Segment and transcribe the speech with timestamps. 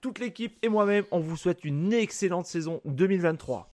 [0.00, 3.68] Toute l'équipe et moi-même, on vous souhaite une excellente saison 2023.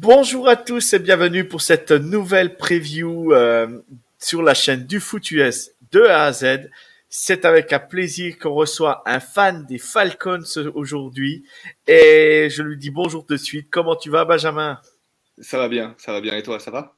[0.00, 3.80] Bonjour à tous et bienvenue pour cette nouvelle preview euh,
[4.18, 6.68] sur la chaîne du Foot US de A à Z.
[7.08, 10.42] C'est avec un plaisir qu'on reçoit un fan des Falcons
[10.74, 11.44] aujourd'hui
[11.86, 13.68] et je lui dis bonjour de suite.
[13.70, 14.80] Comment tu vas Benjamin?
[15.38, 16.96] Ça va bien, ça va bien et toi, ça va?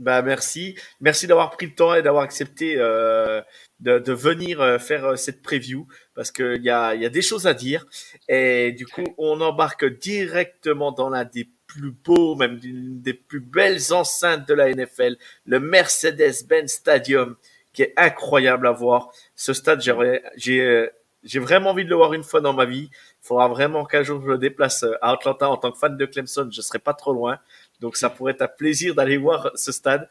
[0.00, 3.40] Bah merci, merci d'avoir pris le temps et d'avoir accepté euh,
[3.78, 7.22] de, de, venir euh, faire euh, cette preview parce qu'il y a, y a des
[7.22, 7.86] choses à dire
[8.28, 13.40] et du coup on embarque directement dans l'un des plus beaux, même d'une des plus
[13.40, 17.36] belles enceintes de la NFL, le Mercedes-Benz Stadium
[17.72, 19.10] qui est incroyable à voir.
[19.36, 20.88] Ce stade, j'ai
[21.24, 22.90] j'ai vraiment envie de le voir une fois dans ma vie.
[22.92, 26.06] Il faudra vraiment qu'un jour je me déplace à Atlanta en tant que fan de
[26.06, 26.48] Clemson.
[26.52, 27.38] Je serai pas trop loin.
[27.80, 30.08] Donc ça pourrait être un plaisir d'aller voir ce stade.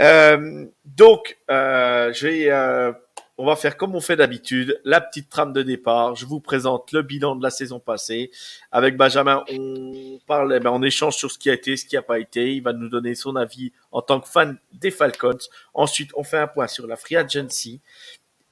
[0.00, 2.92] Euh, donc euh, euh,
[3.36, 6.14] on va faire comme on fait d'habitude, la petite trame de départ.
[6.14, 8.30] Je vous présente le bilan de la saison passée.
[8.70, 11.96] Avec Benjamin, on parle, eh ben, on échange sur ce qui a été, ce qui
[11.96, 12.54] n'a pas été.
[12.54, 15.38] Il va nous donner son avis en tant que fan des Falcons.
[15.72, 17.80] Ensuite, on fait un point sur la free agency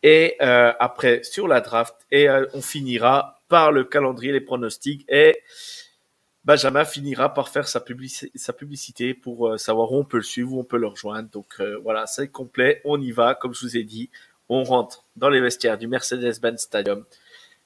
[0.03, 5.43] et après sur la draft et on finira par le calendrier, les pronostics et
[6.45, 10.61] Benjamin finira par faire sa, publicité pour euh, savoir où on peut le suivre, où
[10.61, 11.29] on peut le rejoindre.
[11.31, 14.11] Donc euh, voilà, c'est complet, on y va, comme je vous ai dit,
[14.49, 17.05] on rentre dans les vestiaires du Mercedes-Benz Stadium.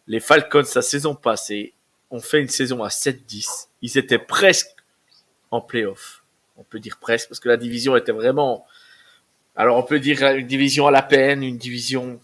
[0.07, 1.73] Les Falcons, la saison passée,
[2.11, 3.69] ont fait une saison à 7-10.
[3.83, 4.69] Ils étaient presque
[5.51, 6.23] en playoff.
[6.59, 8.67] On peut dire presque, parce que la division était vraiment...
[9.57, 12.21] Alors on peut dire une division à la peine, une division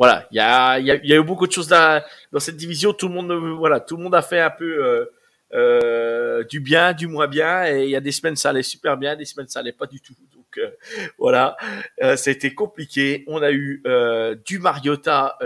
[0.00, 2.02] voilà, il y a, eu beaucoup de choses dans,
[2.38, 2.94] cette division.
[2.94, 5.04] Tout le monde, voilà, tout le monde a fait un peu euh,
[5.52, 8.96] euh, du bien, du moins bien, et il y a des semaines ça allait super
[8.96, 10.14] bien, des semaines ça allait pas du tout.
[10.34, 10.70] Donc euh,
[11.18, 11.56] voilà,
[12.02, 13.24] euh, été compliqué.
[13.26, 15.38] On a eu euh, du Mariota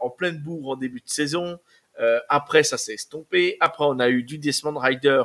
[0.00, 1.58] en pleine bourre en début de saison.
[2.28, 3.56] après ça s'est estompé.
[3.60, 5.22] Après on a eu du Desmond Rider,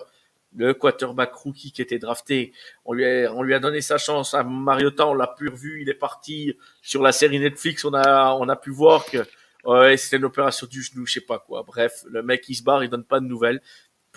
[0.56, 2.54] le quarterback rookie qui était drafté.
[2.86, 4.34] On lui a, on lui a donné sa chance.
[4.34, 7.86] À Mariota on l'a pu revu, il est parti sur la série Netflix.
[7.86, 9.26] On a on a pu voir que
[9.68, 11.64] Ouais, c'était une opération du genou, je sais pas quoi.
[11.64, 13.62] Bref, le mec il se barre, il donne pas de nouvelles.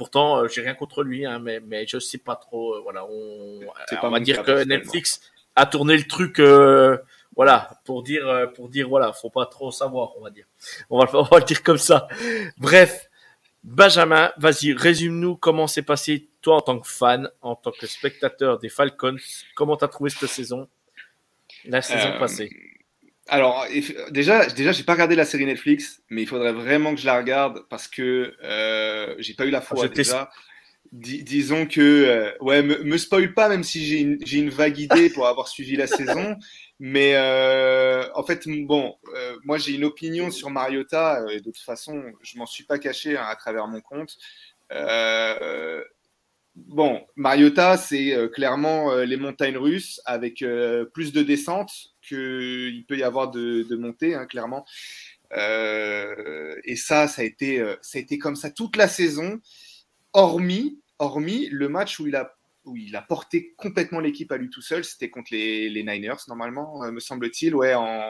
[0.01, 2.73] Pourtant, euh, j'ai rien contre lui, hein, mais, mais je sais pas trop.
[2.73, 3.61] Euh, voilà, on,
[4.03, 5.21] on va dire que Netflix
[5.55, 6.41] a tourné le truc.
[6.41, 6.97] Euh,
[7.37, 10.47] voilà, pour dire, pour dire, voilà, faut pas trop savoir, on va dire.
[10.89, 12.09] On va, on va le dire comme ça.
[12.57, 13.11] Bref,
[13.63, 18.59] Benjamin, vas-y, résume-nous comment s'est passé toi en tant que fan, en tant que spectateur
[18.59, 19.19] des Falcons.
[19.55, 20.67] Comment t'as trouvé cette saison,
[21.67, 22.49] la saison passée?
[23.31, 23.65] Alors,
[24.11, 27.17] déjà, déjà, j'ai pas regardé la série Netflix, mais il faudrait vraiment que je la
[27.17, 30.29] regarde parce que euh, j'ai pas eu la foi déjà.
[30.91, 35.11] disons que, euh, ouais, me, me spoil pas, même si j'ai une, une, vague idée
[35.11, 36.37] pour avoir suivi la saison.
[36.81, 41.59] Mais euh, en fait, bon, euh, moi j'ai une opinion sur Mariota et de toute
[41.59, 44.17] façon, je m'en suis pas caché hein, à travers mon compte.
[46.57, 50.45] bon, Mariota, c'est clairement les montagnes russes avec
[50.93, 54.67] plus de descente qu'il peut y avoir de, montée, hein, clairement.
[55.33, 59.41] Euh, et ça, ça a, été, euh, ça a été comme ça toute la saison,
[60.13, 64.51] hormis, hormis le match où il a, où il a porté complètement l'équipe à lui
[64.51, 64.85] tout seul.
[64.85, 68.03] C'était contre les, les, Niners, normalement, euh, me semble-t-il, ouais, en,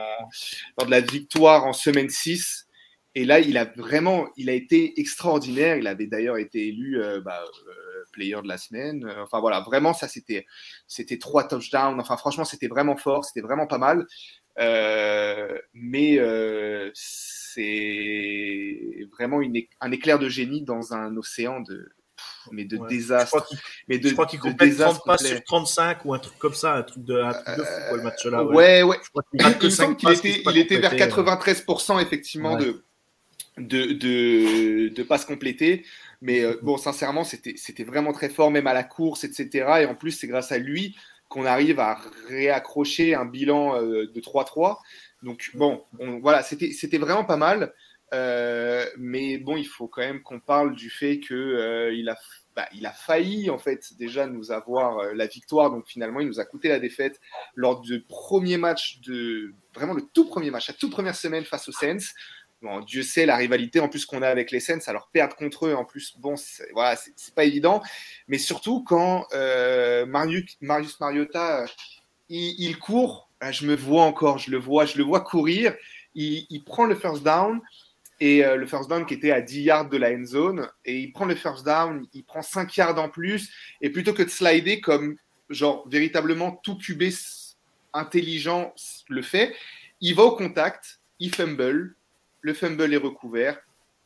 [0.78, 2.66] lors de la victoire en semaine 6.
[3.14, 5.76] Et là, il a vraiment, il a été extraordinaire.
[5.76, 7.42] Il avait d'ailleurs été élu euh, bah,
[8.10, 9.10] player de la semaine.
[9.22, 10.46] Enfin voilà, vraiment, ça c'était,
[10.86, 12.00] c'était trois touchdowns.
[12.00, 14.06] Enfin franchement, c'était vraiment fort, c'était vraiment pas mal.
[14.58, 18.78] Euh, mais euh, c'est
[19.12, 21.88] vraiment une, un éclair de génie dans un océan de,
[22.52, 23.46] mais de désastre.
[23.88, 26.74] mais de, je crois qu'il complète 30 passes sur 35 ou un truc comme ça,
[26.74, 28.44] un truc de, un truc de fou, quoi, le match-là.
[28.44, 28.96] Ouais, ouais.
[29.34, 32.64] Il, me semble qu'il était, il était vers 93% effectivement ouais.
[32.64, 32.84] de
[33.58, 35.84] de, de, de passes complétées.
[36.22, 39.80] Mais euh, bon, sincèrement, c'était vraiment très fort, même à la course, etc.
[39.80, 40.96] Et en plus, c'est grâce à lui
[41.28, 44.78] qu'on arrive à réaccrocher un bilan euh, de 3-3.
[45.22, 47.72] Donc bon, on, voilà, c'était vraiment pas mal.
[48.12, 52.18] Euh, mais bon, il faut quand même qu'on parle du fait que il a
[52.56, 56.44] bah, a failli en fait déjà nous avoir la victoire, donc finalement il nous a
[56.44, 57.20] coûté la défaite
[57.54, 61.68] lors du premier match de vraiment le tout premier match, la toute première semaine face
[61.68, 62.12] aux Saints
[62.86, 65.74] Dieu sait la rivalité en plus qu'on a avec les Saints, alors perdre contre eux
[65.74, 66.34] en plus, bon,
[66.74, 67.82] voilà, c'est pas évident.
[68.28, 71.64] Mais surtout quand euh, Marius, Marius Mariota,
[72.28, 75.74] il, court, je me vois encore, je le vois, je le vois courir,
[76.14, 77.60] il, il prend le first down
[78.20, 80.98] et euh, le first down qui était à 10 yards de la end zone et
[80.98, 84.28] il prend le first down, il prend 5 yards en plus et plutôt que de
[84.28, 85.16] slider comme
[85.48, 87.04] genre véritablement tout QB
[87.94, 88.74] intelligent
[89.08, 89.54] le fait,
[90.00, 91.96] il va au contact, il fumble,
[92.40, 93.58] le fumble est recouvert,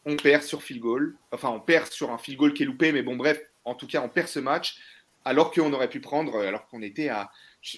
[0.07, 2.93] on perd sur field goal, enfin on perd sur un field goal qui est loupé,
[2.93, 4.77] mais bon bref, en tout cas on perd ce match,
[5.25, 7.31] alors qu'on aurait pu prendre, alors qu'on était à,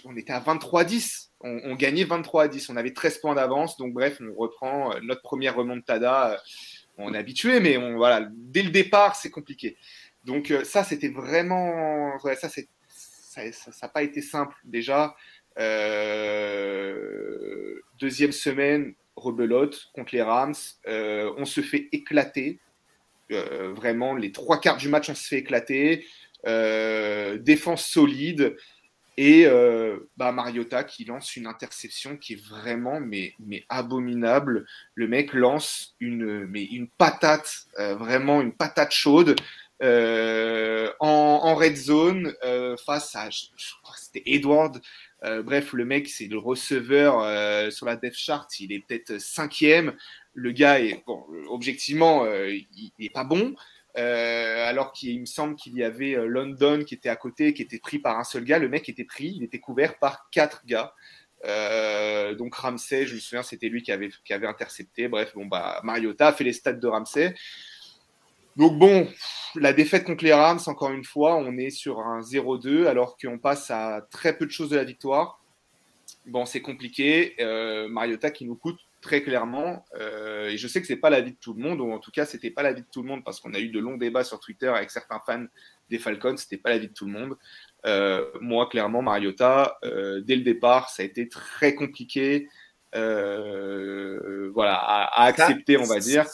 [0.04, 4.34] on était à 23-10, on, gagnait 23-10, on avait 13 points d'avance, donc bref, on
[4.34, 6.36] reprend euh, notre première remontada, euh,
[6.98, 9.76] on est habitué, mais on, voilà, dès le départ c'est compliqué.
[10.24, 15.14] Donc euh, ça c'était vraiment, ça ça n'a pas été simple déjà.
[15.58, 16.66] Euh,
[17.98, 20.54] deuxième semaine, rebelote contre les Rams.
[20.86, 22.60] Euh, on se fait éclater.
[23.32, 26.06] Euh, vraiment, les trois quarts du match, on se fait éclater.
[26.44, 28.56] défense solide.
[29.18, 29.46] Et
[30.18, 34.66] bah, Mariota qui lance une interception qui est vraiment mais, mais abominable.
[34.94, 39.34] Le mec lance une, mais une patate, vraiment une patate chaude.
[39.82, 43.46] Euh, en, red zone euh, face à, je,
[43.82, 44.80] crois que c'était Edward.
[45.24, 47.20] Euh, bref, le mec, c'est le receveur
[47.72, 48.48] sur la depth chart.
[48.60, 49.94] Il est peut-être cinquième.
[50.34, 52.66] Le gars est, bon, objectivement, il,
[52.98, 53.54] il, est pas bon.
[53.94, 57.98] alors qu'il me semble qu'il y avait London qui était à côté, qui était pris
[57.98, 58.58] par un seul gars.
[58.58, 60.94] Le mec était pris, il était couvert par quatre gars.
[62.34, 65.08] donc Ramsey, je me souviens, c'était lui qui avait, qui avait intercepté.
[65.08, 67.34] Bref, bon bah Mariota a fait les stats de Ramsey.
[68.56, 69.06] Donc bon,
[69.54, 73.38] la défaite contre les Rams, encore une fois, on est sur un 0-2 alors qu'on
[73.38, 75.42] passe à très peu de choses de la victoire.
[76.26, 77.34] Bon, c'est compliqué.
[77.40, 79.84] Euh, Mariota qui nous coûte très clairement.
[80.00, 82.10] Euh, et je sais que c'est pas l'avis de tout le monde, ou en tout
[82.10, 84.24] cas, c'était pas l'avis de tout le monde parce qu'on a eu de longs débats
[84.24, 85.44] sur Twitter avec certains fans
[85.90, 86.38] des Falcons.
[86.38, 87.36] C'était pas l'avis de tout le monde.
[87.84, 92.48] Euh, moi, clairement, Mariota, dès le départ, ça a été très compliqué.
[92.94, 96.24] Voilà, à, à accepter, on va dire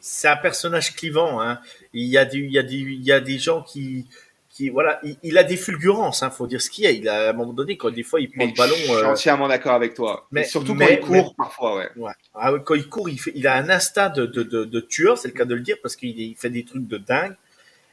[0.00, 1.40] c'est un personnage clivant.
[1.40, 1.60] Hein.
[1.92, 4.06] Il, y a des, il, y a des, il y a des gens qui,
[4.50, 6.90] qui voilà, il, il a des fulgurances, hein, faut dire ce qu'il y a.
[6.90, 8.74] Il a à un moment donné, quand des fois il prend mais le ballon.
[8.76, 10.26] Je suis euh, entièrement d'accord avec toi.
[10.30, 11.88] Mais, surtout mais, quand il court, mais, parfois, ouais.
[11.96, 12.12] ouais.
[12.34, 15.18] Ah, quand il court, il, fait, il a un instinct de, de, de, de tueur,
[15.18, 17.34] c'est le cas de le dire, parce qu'il il fait des trucs de dingue.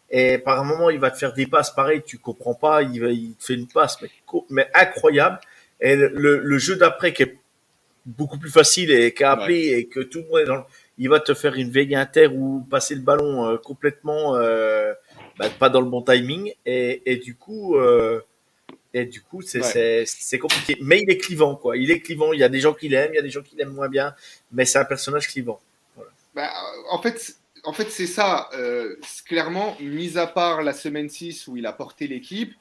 [0.09, 3.01] Et par un moment, il va te faire des passes pareil, tu comprends pas, il,
[3.01, 4.09] va, il te fait une passe, mais,
[4.49, 5.39] mais incroyable.
[5.81, 7.37] Et le, le jeu d'après qui est
[8.05, 9.79] beaucoup plus facile et qui a appelé ouais.
[9.79, 10.63] et que tout le monde est dans le
[10.97, 14.93] il va te faire une veille inter ou passer le ballon euh, complètement euh,
[15.37, 16.53] bah, pas dans le bon timing.
[16.65, 18.21] Et, et du coup euh,
[18.93, 20.03] et du coup c'est ouais.
[20.05, 20.77] c'est compliqué.
[20.81, 21.77] Mais il est clivant quoi.
[21.77, 22.33] Il est clivant.
[22.33, 23.89] Il y a des gens qui l'aiment il y a des gens qui l'aiment moins
[23.89, 24.15] bien.
[24.51, 25.59] Mais c'est un personnage clivant.
[25.95, 26.11] Voilà.
[26.33, 26.49] bah,
[26.89, 28.49] en fait en fait c'est ça.
[28.53, 28.95] Euh,
[29.25, 32.53] clairement mis à part la semaine 6 où il a porté l'équipe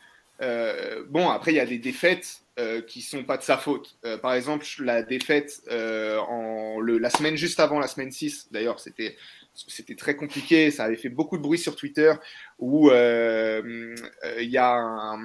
[0.42, 3.96] euh, bon après il y a des défaites euh, qui sont pas de sa faute.
[4.04, 8.48] Euh, par exemple, la défaite euh, en le, la semaine juste avant la semaine 6,
[8.52, 9.16] d'ailleurs, c'était
[9.54, 12.12] c'était très compliqué, ça avait fait beaucoup de bruit sur Twitter
[12.60, 13.94] où euh,
[14.40, 15.24] il y a un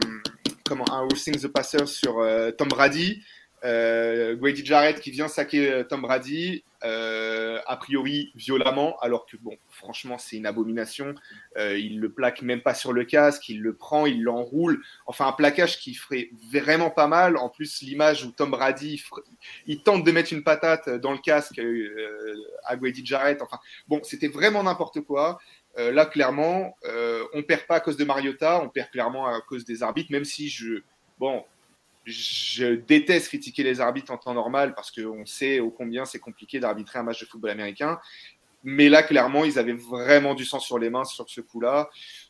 [0.65, 2.27] comment un the Passer sur
[2.57, 3.21] Tom Brady.
[3.63, 10.17] Grady Jarrett qui vient saquer Tom Brady, euh, a priori violemment, alors que bon, franchement,
[10.17, 11.13] c'est une abomination.
[11.57, 14.81] Euh, il le plaque même pas sur le casque, il le prend, il l'enroule.
[15.05, 17.35] Enfin, un plaquage qui ferait vraiment pas mal.
[17.35, 19.03] En plus, l'image où Tom Brady,
[19.67, 23.41] il tente de mettre une patate dans le casque euh, à Grady Jarrett.
[23.41, 25.39] Enfin, bon, c'était vraiment n'importe quoi.
[25.77, 26.75] Là, clairement,
[27.33, 30.25] on perd pas à cause de Mariota, on perd clairement à cause des arbitres, même
[30.25, 30.81] si je,
[31.19, 31.45] bon,
[32.05, 36.59] je déteste critiquer les arbitres en temps normal parce qu'on sait ô combien c'est compliqué
[36.59, 37.99] d'arbitrer un match de football américain.
[38.63, 41.89] Mais là, clairement, ils avaient vraiment du sang sur les mains sur ce coup-là.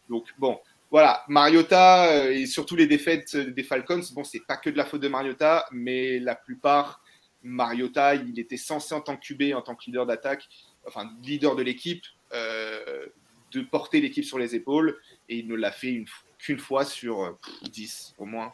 [0.09, 0.59] Donc, bon,
[0.91, 4.85] voilà, Mariota euh, et surtout les défaites des Falcons, bon, c'est pas que de la
[4.85, 7.01] faute de Mariota, mais la plupart,
[7.43, 10.47] Mariota, il était censé en tant que QB, en tant que leader d'attaque,
[10.87, 13.05] enfin, leader de l'équipe, euh,
[13.51, 14.99] de porter l'équipe sur les épaules,
[15.29, 16.03] et il ne l'a fait
[16.39, 17.31] qu'une fois sur euh,
[17.63, 18.53] 10 au moins.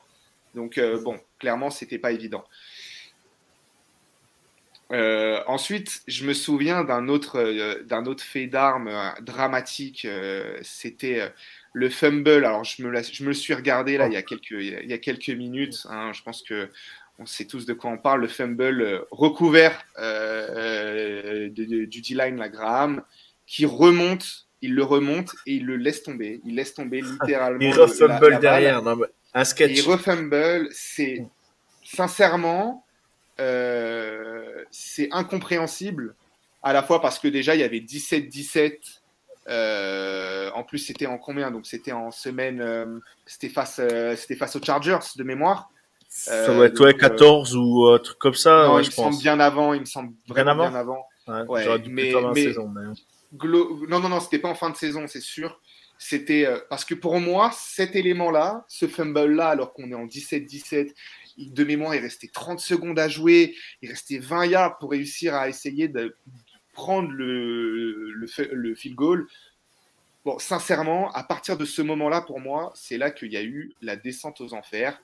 [0.55, 2.43] Donc, euh, bon, clairement, c'était pas évident.
[4.91, 10.07] Euh, ensuite, je me souviens d'un autre, euh, d'un autre fait d'armes dramatique.
[10.61, 11.31] C'était
[11.73, 12.45] le fumble.
[12.45, 14.89] Alors, je me, la, je me le suis regardé là il y a quelques, il
[14.89, 15.85] y a quelques minutes.
[15.89, 16.69] Hein, je pense que
[17.17, 18.21] on sait tous de quoi on parle.
[18.21, 23.03] Le fumble recouvert de, de, du D-line, la Graham,
[23.45, 24.43] qui remonte.
[24.61, 26.41] Il le remonte et il le laisse tomber.
[26.45, 27.59] Il laisse tomber littéralement.
[27.59, 28.81] Il refumble derrière.
[28.81, 29.71] Non, mais un sketch.
[29.77, 30.67] Il refumble.
[30.71, 31.23] C'est
[31.83, 32.83] sincèrement.
[33.39, 36.15] Euh, c'est incompréhensible
[36.63, 39.01] à la fois parce que déjà, il y avait 17-17.
[40.55, 41.51] en plus, c'était en combien?
[41.51, 43.01] Donc, c'était en semaine.
[43.25, 43.79] c'était face,
[44.15, 45.69] c'était face aux Chargers de mémoire.
[46.07, 48.63] Ça doit être 14 ou un truc comme ça.
[48.67, 49.05] Non, ouais, il je me pense.
[49.11, 49.73] semble bien avant.
[49.73, 51.05] Il me semble vraiment Bien bien avant.
[51.49, 52.67] Ouais, dû mais- plutôt avant la mais- saison.
[52.69, 52.93] mais-
[53.37, 55.59] Glo- Non, non, non, c'était pas en fin de saison, c'est sûr.
[55.97, 60.93] C'était euh, parce que pour moi, cet élément-là, ce fumble-là, alors qu'on est en 17-17,
[61.37, 65.35] il- de mémoire, il restait 30 secondes à jouer, il restait 20 yards pour réussir
[65.35, 66.15] à essayer de,
[66.75, 68.27] prendre le,
[68.75, 69.27] field goal.
[70.23, 73.73] Bon, sincèrement, à partir de ce moment-là, pour moi, c'est là qu'il y a eu
[73.81, 75.01] la descente aux enfers.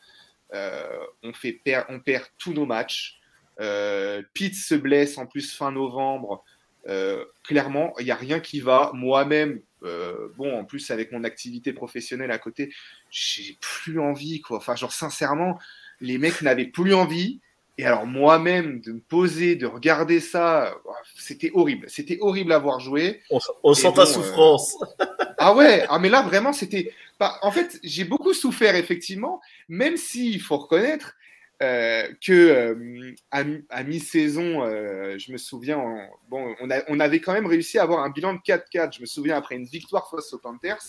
[0.53, 0.83] Euh,
[1.24, 3.19] on, fait on perd tous nos matchs.
[3.60, 6.43] Euh, Pete se blesse en plus fin novembre.
[6.88, 8.91] Euh, clairement, il n'y a rien qui va.
[8.93, 12.73] Moi-même, euh, bon, en plus avec mon activité professionnelle à côté,
[13.09, 14.57] j'ai plus envie, quoi.
[14.57, 15.59] Enfin, genre sincèrement,
[16.00, 17.39] les mecs n'avaient plus envie.
[17.77, 20.75] Et alors moi-même, de me poser, de regarder ça,
[21.15, 21.89] c'était horrible.
[21.89, 23.21] C'était horrible à voir jouer.
[23.31, 24.77] On, on sent bon, ta euh, souffrance.
[25.43, 26.93] Ah ouais, ah mais là vraiment c'était.
[27.19, 31.15] bah, en fait, j'ai beaucoup souffert effectivement, même s'il faut reconnaître
[31.62, 36.84] euh, que euh, à, mi- à mi-saison, euh, je me souviens, en- bon, on, a-
[36.88, 38.96] on avait quand même réussi à avoir un bilan de 4-4.
[38.96, 40.82] Je me souviens après une victoire face aux Panthers,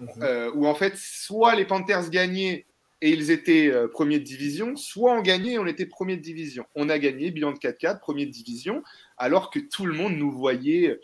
[0.00, 0.52] Mhm.
[0.54, 2.66] où en fait soit les Panthers gagnaient
[3.00, 6.64] et ils étaient premiers de division, soit on gagnait et on était premier de division.
[6.74, 8.82] On a gagné, bilan de 4-4, premier de division,
[9.16, 10.98] alors que tout le monde nous voyait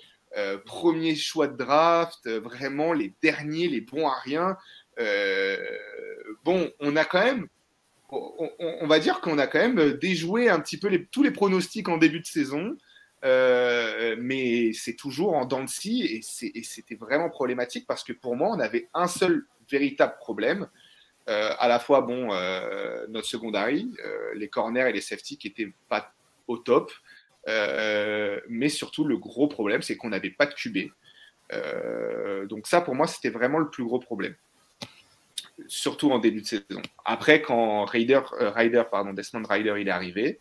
[0.66, 4.56] premier choix de draft, vraiment les derniers, les bons à rien.
[6.44, 7.46] Bon, on a quand même,
[8.10, 11.98] on, va dire qu'on a quand même déjoué un petit peu tous les pronostics en
[11.98, 12.76] début de saison.
[13.24, 18.36] Euh, mais c'est toujours en dents de scie et c'était vraiment problématique parce que pour
[18.36, 20.68] moi, on avait un seul véritable problème.
[21.28, 25.48] Euh, à la fois, bon, euh, notre secondary, euh, les corners et les safety qui
[25.48, 26.12] étaient pas
[26.46, 26.90] au top.
[27.48, 30.90] Euh, mais surtout, le gros problème, c'est qu'on n'avait pas de QB.
[31.52, 34.34] Euh, donc ça, pour moi, c'était vraiment le plus gros problème.
[35.66, 36.82] Surtout en début de saison.
[37.04, 40.40] Après, quand Ryder, euh, Ryder, pardon, Desmond Ryder, il est arrivé,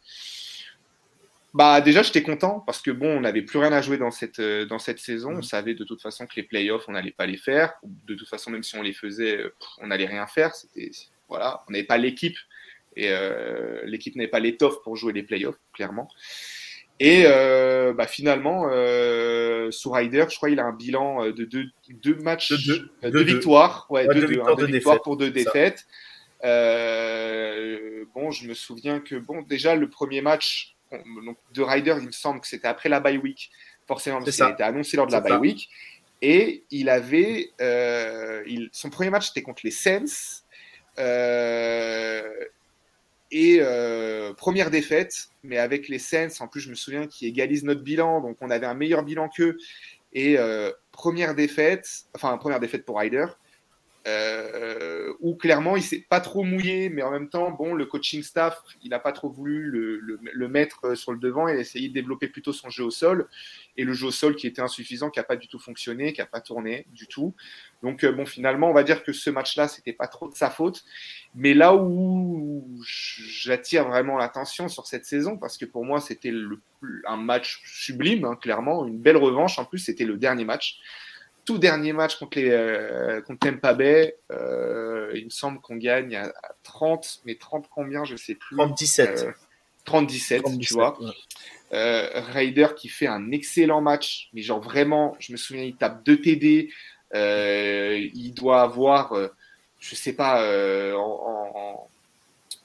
[1.58, 4.38] bah déjà, j'étais content parce que bon, on n'avait plus rien à jouer dans cette,
[4.38, 5.32] euh, dans cette saison.
[5.38, 7.74] On savait de toute façon que les playoffs, on n'allait pas les faire.
[7.84, 10.54] De toute façon, même si on les faisait, euh, on n'allait rien faire.
[10.54, 10.92] C'était
[11.30, 12.38] voilà, on n'avait pas l'équipe
[12.96, 16.10] et euh, l'équipe n'avait pas l'étoffe pour jouer les playoffs, clairement.
[17.00, 21.46] Et euh, bah, finalement, euh, sous Ryder, je crois qu'il a un bilan euh, de
[21.46, 22.89] deux, deux matchs, De deux.
[23.04, 25.86] euh, deux victoires, ouais, Ouais, deux, deux victoires, hein, pour deux défaites.
[26.44, 30.75] Euh, bon, je me souviens que bon, déjà le premier match
[31.25, 33.51] donc, de Ryder, il me semble que c'était après la bye week,
[33.88, 35.70] forcément parce qu'il a été annoncé lors de la bye week.
[36.22, 40.42] Et il avait, euh, il- son premier match c'était contre les Saints.
[40.98, 42.24] Euh,
[43.31, 47.63] et euh, première défaite, mais avec les Saints, en plus je me souviens qu'ils égalisent
[47.63, 49.57] notre bilan, donc on avait un meilleur bilan qu'eux.
[50.13, 53.25] Et euh, première défaite, enfin première défaite pour Ryder,
[54.08, 58.24] euh, où clairement il s'est pas trop mouillé, mais en même temps, bon, le coaching
[58.24, 62.30] staff, il n'a pas trop voulu le, mettre sur le devant et essayer de développer
[62.30, 63.28] plutôt son jeu au sol.
[63.76, 66.22] Et le jeu au sol qui était insuffisant, qui n'a pas du tout fonctionné, qui
[66.22, 67.36] n'a pas tourné du tout.
[67.84, 70.50] Donc euh, bon, finalement, on va dire que ce match-là, c'était pas trop de sa
[70.50, 70.86] faute.
[71.36, 76.34] Mais là où j'attire vraiment l'attention sur cette saison, parce que pour moi, c'était
[77.06, 79.60] un match sublime, hein, clairement, une belle revanche.
[79.60, 80.80] En plus, c'était le dernier match.
[81.48, 86.16] Tout dernier match contre, les, euh, contre Tampa Bay, euh, il me semble qu'on gagne
[86.16, 88.56] à, à 30, mais 30 combien, je sais plus.
[88.58, 89.10] 37.
[89.25, 89.32] Euh,
[89.86, 91.01] 30-17, tu vois.
[91.01, 91.12] ouais.
[91.74, 96.04] Euh, Raider qui fait un excellent match, mais genre vraiment, je me souviens, il tape
[96.06, 96.70] 2 TD.
[97.16, 99.13] Euh, il doit avoir,
[99.80, 100.44] je sais pas,
[100.94, 101.88] en, en-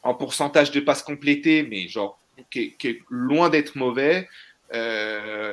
[0.05, 2.19] en pourcentage de passes complétées, mais genre
[2.51, 4.29] qui est, qui est loin d'être mauvais.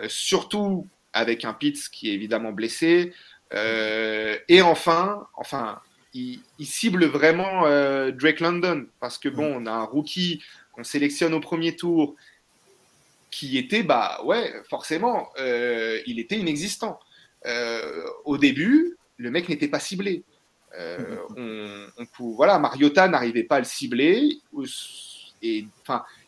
[0.08, 0.88] Surtout
[1.20, 3.14] avec un Pitts qui est évidemment blessé.
[3.54, 5.80] Euh, et enfin, enfin,
[6.14, 10.84] il, il cible vraiment euh, Drake London parce que bon, on a un rookie qu'on
[10.84, 12.16] sélectionne au premier tour
[13.32, 17.00] qui était, bah ouais, forcément, euh, il était inexistant.
[18.26, 20.24] Au début, le mec n'était pas ciblé.
[22.18, 24.40] Voilà, Mariota n'arrivait pas à le cibler.
[25.42, 25.66] Et,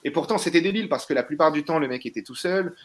[0.04, 2.76] et pourtant, c'était débile parce que la plupart du temps, le mec était tout seul.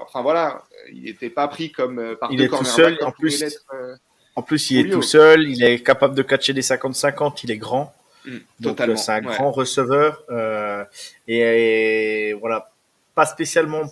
[0.00, 0.62] Enfin voilà,
[0.92, 3.94] il n'était pas pris comme euh, par Il deux est tout seul, en plus, euh,
[4.36, 7.58] En plus, il est tout seul, il est capable de catcher des 50-50, il est
[7.58, 7.92] grand.
[8.24, 9.34] mm, Donc, euh, c'est un ouais.
[9.34, 10.22] grand receveur.
[10.30, 10.84] euh,
[11.28, 12.70] et, et voilà,
[13.14, 13.84] pas spécialement.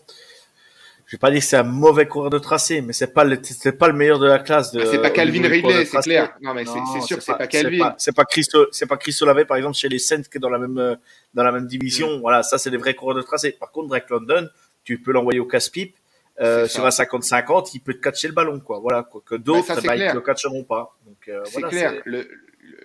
[1.06, 3.36] Je vais pas dire que c'est un mauvais coureur de tracé, mais c'est pas le,
[3.42, 4.70] c'est pas le meilleur de la classe.
[4.78, 6.36] Ah, c'est pas Calvin Ridley, c'est clair.
[6.40, 7.96] Non, mais c'est sûr que c'est pas Calvin.
[7.98, 10.40] C'est pas, pas Christo, c'est pas Chris Olave, par exemple, chez les Saints, qui est
[10.40, 10.94] dans la même, euh,
[11.34, 12.16] dans la même division.
[12.18, 12.20] Mm.
[12.20, 13.50] Voilà, ça, c'est des vrais coureurs de tracé.
[13.50, 14.48] Par contre, Drake London,
[14.84, 15.96] tu peux l'envoyer au casse-pipe.
[16.40, 18.78] euh, sur un 50-50, il peut te catcher le ballon, quoi.
[18.78, 19.22] Voilà, quoi.
[19.26, 20.96] Que d'autres, bah, bah, le catcheront pas.
[21.28, 22.00] Euh, c'est clair.
[22.06, 22.26] Le,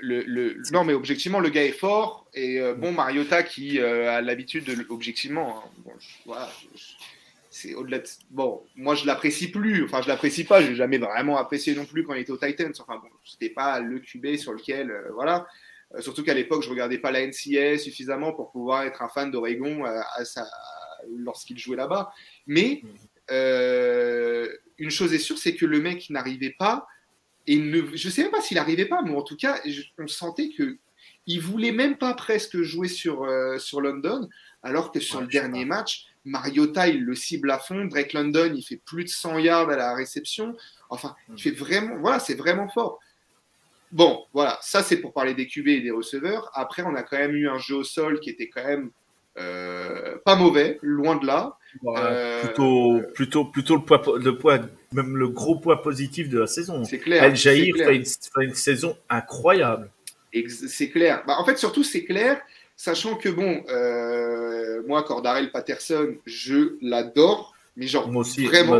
[0.02, 2.28] le, le, non, mais objectivement, le gars est fort.
[2.34, 4.86] Et euh, bon, Mariota qui a l'habitude de.
[4.90, 5.92] Objectivement, hein, bon,
[6.26, 6.50] voilà,
[7.50, 8.08] c'est au-delà de...
[8.30, 9.86] Bon, moi, je l'apprécie plus.
[9.86, 10.62] Enfin, je l'apprécie pas.
[10.62, 12.74] Je l'ai jamais vraiment apprécié non plus quand il était au Titans.
[12.78, 14.94] Enfin, bon, c'était pas le QB sur lequel.
[15.14, 15.48] voilà.
[16.00, 19.86] surtout qu'à l'époque, je regardais pas la NCA suffisamment pour pouvoir être un fan d'Oregon
[21.10, 22.12] lorsqu'il jouait là-bas.
[22.48, 22.82] Mais.
[22.84, 22.88] Mm.
[23.32, 24.48] Euh,
[24.78, 26.88] une chose est sûre, c'est que le mec n'arrivait pas.
[27.48, 29.62] Et ne, je sais même pas s'il n'arrivait pas, mais en tout cas,
[30.00, 30.78] on sentait que
[31.28, 34.30] il voulait même pas presque jouer sur, euh, sur London,
[34.62, 37.86] alors que sur le dernier match, Mariota, il le cible à fond.
[37.86, 40.56] Drake London, il fait plus de 100 yards à la réception.
[40.90, 43.00] Enfin, il fait vraiment, voilà, c'est vraiment fort.
[43.92, 46.52] Bon, voilà, ça c'est pour parler des QB et des receveurs.
[46.54, 48.92] Après, on a quand même eu un jeu au sol qui était quand même
[49.36, 51.58] pas mauvais, loin de là.
[51.86, 54.60] Euh, plutôt, plutôt, plutôt le poids, le poids,
[54.94, 56.84] même le gros poids positif de la saison.
[56.84, 57.24] C'est clair.
[57.24, 59.90] El Jair fait une, saison incroyable.
[60.48, 61.24] C'est clair.
[61.28, 62.42] Bah, en fait, surtout, c'est clair,
[62.76, 68.80] sachant que bon, euh, moi, Cordarel Patterson, je l'adore, mais genre moi aussi, vraiment.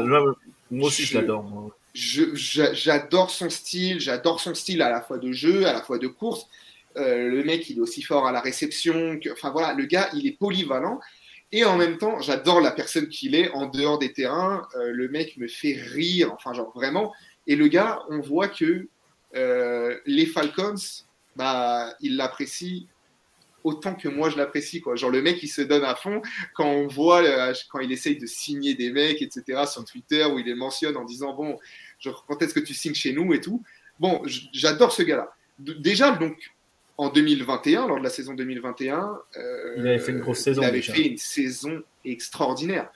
[0.72, 1.72] Moi, aussi, je, l'adore.
[1.94, 6.08] J'adore son style, j'adore son style à la fois de jeu, à la fois de
[6.08, 6.48] course.
[6.98, 9.20] Euh, le mec, il est aussi fort à la réception.
[9.20, 11.00] Que, enfin voilà, le gars, il est polyvalent.
[11.52, 14.68] Et en même temps, j'adore la personne qu'il est en dehors des terrains.
[14.76, 17.14] Euh, le mec me fait rire, enfin, genre vraiment.
[17.48, 18.88] Et le gars, on voit que
[19.36, 20.76] euh, les Falcons,
[21.36, 22.88] bah, il l'apprécie
[23.64, 24.82] autant que moi je l'apprécie.
[24.94, 26.22] Genre, le mec, il se donne à fond
[26.54, 27.24] quand on voit,
[27.70, 31.04] quand il essaye de signer des mecs, etc., sur Twitter, où il les mentionne en
[31.04, 31.58] disant Bon,
[32.00, 33.64] genre, quand est-ce que tu signes chez nous et tout.
[34.00, 34.22] Bon,
[34.54, 35.34] j'adore ce gars-là.
[35.58, 36.38] Déjà, donc,
[36.98, 40.62] en 2021, lors de la saison 2021, euh, il avait fait une grosse saison.
[40.62, 42.90] Il avait fait une saison extraordinaire,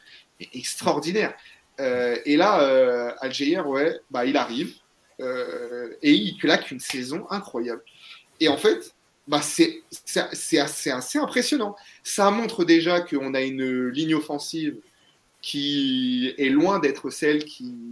[0.53, 1.33] extraordinaire.
[1.79, 4.75] Euh, et là, euh, Algérie, ouais, bah, il arrive
[5.21, 7.83] euh, et il claque une saison incroyable.
[8.39, 8.93] Et en fait,
[9.27, 9.81] bah, c'est
[10.15, 11.75] assez, assez impressionnant.
[12.03, 14.77] Ça montre déjà qu'on a une ligne offensive
[15.41, 17.45] qui est loin d'être celle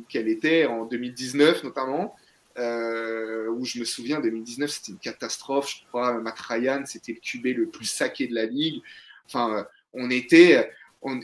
[0.10, 2.16] qu'elle était en 2019 notamment.
[2.58, 5.70] Euh, où je me souviens, 2019, c'était une catastrophe.
[5.70, 8.82] Je crois, Matt Ryan, c'était le QB le plus saqué de la ligue.
[9.28, 10.72] Enfin, euh, on était.
[11.02, 11.20] On,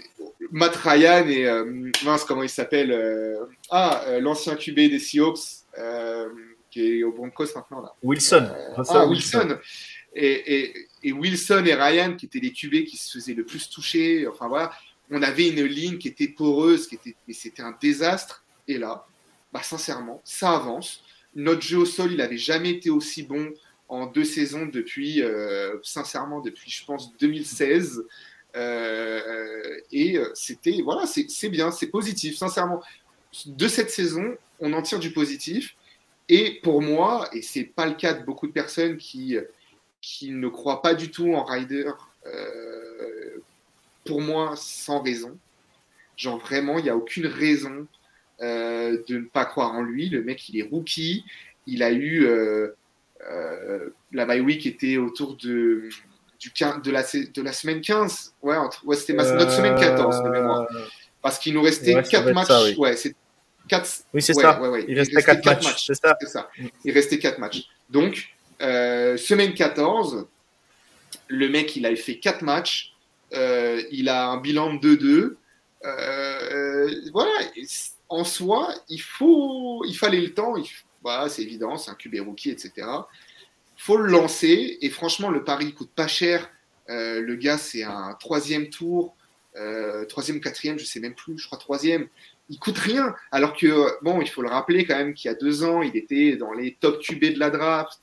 [0.51, 1.47] Matt Ryan et.
[1.47, 2.95] Euh, mince, comment il s'appelle
[3.71, 5.65] Ah, l'ancien QB des Seahawks,
[6.69, 7.81] qui est au Broncos maintenant.
[7.81, 7.93] Là.
[8.03, 8.49] Wilson.
[8.77, 9.57] ah, Wilson.
[10.15, 13.69] Et, et, et, Wilson et Ryan, qui étaient les QB qui se faisaient le plus
[13.69, 14.27] toucher.
[14.27, 14.71] Enfin, voilà.
[15.09, 18.43] On avait une ligne qui était poreuse, qui était, mais c'était un désastre.
[18.67, 19.05] Et là,
[19.51, 21.03] bah, sincèrement, ça avance.
[21.35, 23.53] Notre jeu au sol, il n'avait jamais été aussi bon
[23.89, 28.03] en deux saisons depuis, euh, sincèrement, depuis, je pense, 2016.
[28.55, 32.81] Euh, et c'était, voilà, c'est bien, c'est positif, sincèrement.
[33.45, 35.75] De cette saison, on en tire du positif.
[36.29, 39.37] Et pour moi, et c'est pas le cas de beaucoup de personnes qui,
[40.03, 41.89] qui ne croient pas du tout en Ryder,
[42.25, 43.41] euh,
[44.05, 45.39] pour moi, sans raison.
[46.17, 47.87] Genre vraiment, il n'y a aucune raison
[48.43, 50.09] euh, de ne pas croire en lui.
[50.09, 51.23] Le mec, il est rookie.
[51.65, 52.75] Il a eu euh,
[53.31, 55.87] euh, la bye week était autour de,
[56.39, 58.33] du, de, la, de la semaine 15.
[58.41, 60.67] Ouais, ouais c'était notre semaine 14 de mémoire.
[61.21, 62.49] Parce qu'il nous restait 4 matchs.
[62.65, 62.75] oui.
[62.77, 63.15] Ouais, c'est
[63.69, 63.89] 4...
[64.13, 64.59] Oui, c'est ça.
[64.89, 65.85] Il, restait 4, matchs.
[65.85, 66.17] C'est ça.
[66.25, 66.49] ça.
[66.83, 67.63] Il restait 4 matchs.
[67.89, 68.27] Donc,
[68.59, 70.27] semaine 14,
[71.29, 72.93] le mec, il a fait 4 matchs.
[73.31, 75.35] il a un bilan de 2-2.
[77.13, 77.31] voilà,
[78.09, 80.55] en soi, il, faut, il fallait le temps.
[81.01, 82.71] voilà, c'est évident, c'est un QB rookie, etc.
[82.77, 84.77] Il faut le lancer.
[84.81, 86.49] Et franchement, le pari coûte pas cher.
[86.89, 89.15] Euh, le gars, c'est un troisième tour,
[89.55, 92.07] euh, troisième, quatrième, je sais même plus, je crois troisième.
[92.49, 93.15] Il coûte rien.
[93.31, 95.95] Alors que, bon, il faut le rappeler quand même qu'il y a deux ans, il
[95.95, 97.99] était dans les top QB de la draft.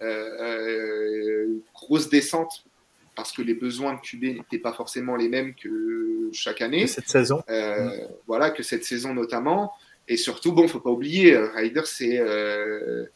[0.00, 2.64] Euh, grosse descente
[3.14, 6.86] parce que les besoins de QB n'étaient pas forcément les mêmes que chaque année.
[6.86, 7.42] cette saison.
[7.50, 7.90] Euh,
[8.26, 9.72] voilà, que cette saison notamment.
[10.08, 13.06] Et surtout, bon, faut pas oublier, euh, Ryder, c'est, euh,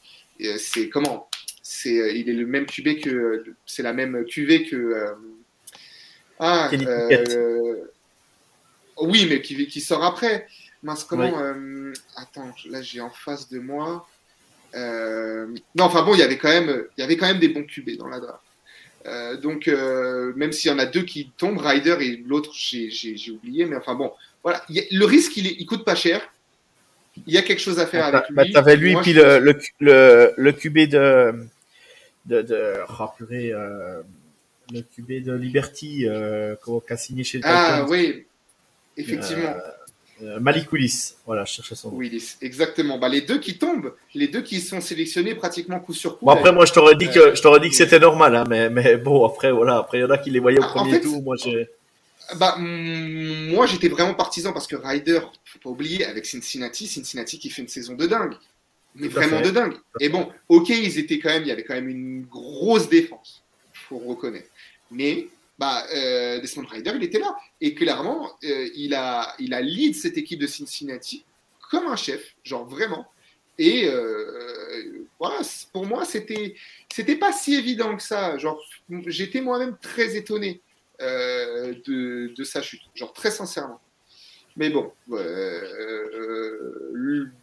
[0.58, 1.28] c'est comment?
[1.62, 5.14] C'est, il est le même QB que, c'est la même QV que.
[6.38, 6.70] ah,
[8.98, 10.46] oui, mais qui, qui sort après.
[10.82, 11.32] Mince, comment
[12.16, 14.06] Attends, là j'ai en face de moi.
[14.74, 17.64] non, enfin bon, il y avait quand même, il y avait quand même des bons
[17.64, 18.45] QB dans la draft.
[19.06, 23.30] Euh, donc, euh, même s'il y en a deux qui tombent, Ryder et l'autre, j'ai
[23.30, 24.62] oublié, mais enfin bon, voilà.
[24.68, 26.28] le risque, il, il coûte pas cher.
[27.26, 28.52] Il y a quelque chose à faire avec bah, lui.
[28.52, 31.34] T'avais lui, puis le, le, le, le, QB de.
[32.26, 34.02] de, de oh, euh,
[34.72, 38.26] le QB de Liberty, euh, qui a signé chez le Ah oui,
[38.96, 39.54] effectivement.
[40.22, 41.98] Euh, Malik Willis, voilà, je cherchais son nom.
[41.98, 42.98] Willis, exactement.
[42.98, 46.24] Bah, les deux qui tombent, les deux qui sont sélectionnés pratiquement coup sur coup.
[46.24, 48.70] Bon, après, moi, je t'aurais dit que, je t'aurais dit que c'était normal, hein, mais,
[48.70, 50.72] mais bon, après, voilà, après, il y en a qui les voyaient au Ah, en
[50.72, 51.22] premier fait, tour.
[51.22, 51.68] Moi, j'ai.
[52.38, 57.38] Bah, mm, moi, j'étais vraiment partisan parce que Ryder, faut pas oublier, avec Cincinnati, Cincinnati
[57.38, 58.34] qui fait une saison de dingue.
[58.94, 59.44] Mais Tout vraiment fait.
[59.44, 59.74] de dingue.
[60.00, 63.42] Et bon, ok, ils étaient quand même, il y avait quand même une grosse défense,
[63.74, 64.48] faut reconnaître.
[64.90, 67.36] Mais, bah, euh, Desmond Ryder, il était là.
[67.60, 71.24] Et clairement, euh, il, a, il a lead cette équipe de Cincinnati
[71.70, 73.06] comme un chef, genre vraiment.
[73.58, 75.40] Et euh, voilà,
[75.72, 76.54] pour moi, c'était,
[76.92, 78.36] c'était pas si évident que ça.
[78.38, 78.60] Genre,
[79.06, 80.60] j'étais moi-même très étonné
[81.00, 83.80] euh, de, de sa chute, genre très sincèrement.
[84.58, 84.92] Mais bon,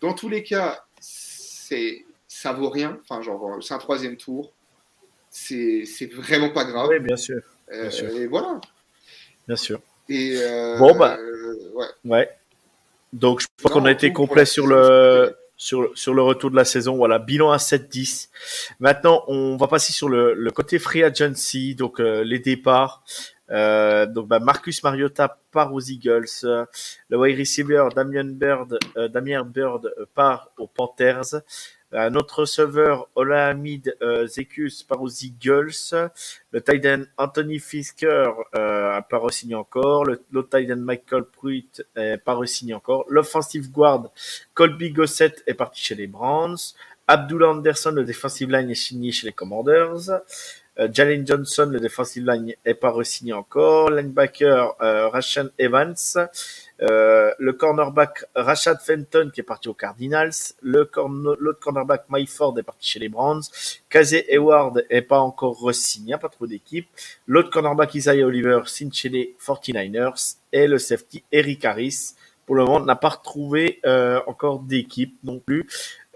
[0.02, 3.00] dans tous les cas, c'est, ça vaut rien.
[3.04, 4.52] Enfin, genre, c'est un troisième tour.
[5.30, 6.90] C'est, c'est vraiment pas grave.
[6.90, 7.42] Oui, bien sûr,
[7.74, 8.10] Euh, sûr.
[8.10, 8.60] et voilà.
[9.48, 9.80] bien sûr.
[10.10, 11.18] Et euh, Bon, bah.
[11.20, 11.86] euh, ouais.
[12.06, 12.30] Ouais.
[13.14, 16.66] Donc, je pense qu'on a été complet sur le, sur, sur le retour de la
[16.66, 16.96] saison.
[16.98, 18.30] Voilà, bilan à 7-10.
[18.80, 23.04] Maintenant, on va passer sur le, le côté free agency, donc euh, les départs.
[23.52, 26.26] Euh, donc, bah, Marcus Mariota part aux Eagles.
[26.44, 26.66] Euh,
[27.10, 28.80] Le wide receiver Damien Bird,
[29.12, 31.36] Damien Bird part aux Panthers.
[31.94, 35.72] Un autre receveur, Olahamid euh, Zekus, part aux Eagles.
[36.52, 40.06] Le tight end Anthony Fisker euh, pas re-signé encore.
[40.06, 41.86] Le- tight end Michael Pruitt
[42.26, 43.06] pas re-signé encore.
[43.10, 44.10] L'offensive guard
[44.54, 46.58] Colby Gossett est parti chez les Browns.
[47.08, 50.10] Abdullah Anderson, le defensive line, est signé chez les Commanders.
[50.80, 53.92] Euh, Jalen Johnson, le defensive line, est pas re-signé encore.
[53.92, 55.96] Linebacker euh, Rashan Evans.
[56.82, 60.34] Euh, le cornerback Rashad Fenton qui est parti aux Cardinals.
[60.62, 63.44] Le corner- l'autre cornerback Mike Ford est parti chez les Browns.
[63.90, 66.88] Kazé Hayward est pas encore re-signé, pas trop d'équipe.
[67.28, 70.36] L'autre cornerback Isaiah Oliver signe chez les 49ers.
[70.52, 75.40] Et le safety Eric Harris, pour le moment, n'a pas retrouvé euh, encore d'équipe non
[75.40, 75.68] plus.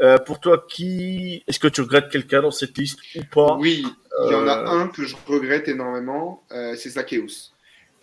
[0.02, 3.56] Euh, pour toi, qui est-ce que tu regrettes quelqu'un dans cette liste ou pas?
[3.60, 3.86] Oui,
[4.26, 7.52] il y en a un que je regrette énormément, c'est Zacchaeus,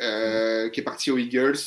[0.00, 1.58] euh, qui est parti aux Eagles.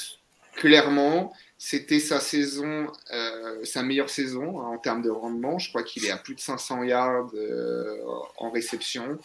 [0.58, 5.60] Clairement, c'était sa saison, euh, sa meilleure saison hein, en termes de rendement.
[5.60, 8.02] Je crois qu'il est à plus de 500 yards euh,
[8.38, 9.20] en réception.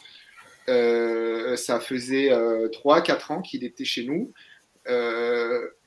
[0.69, 4.31] Euh, ça faisait 3-4 ans qu'il était chez nous.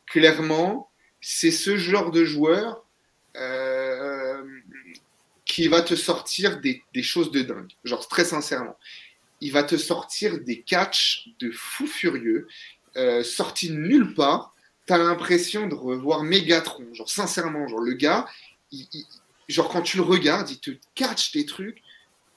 [0.07, 0.89] Clairement,
[1.21, 2.83] c'est ce genre de joueur
[5.45, 7.71] qui va te sortir des, choses de dingue.
[7.83, 8.77] Genre, très sincèrement.
[9.41, 12.47] Il va te sortir des catchs de fou furieux,
[13.21, 14.54] sortis de nulle part.
[14.85, 16.93] T'as l'impression de revoir Megatron.
[16.93, 18.27] Genre, sincèrement, genre, le gars,
[18.71, 19.05] il- il-
[19.49, 21.81] genre, quand tu le regardes, il te catch des trucs.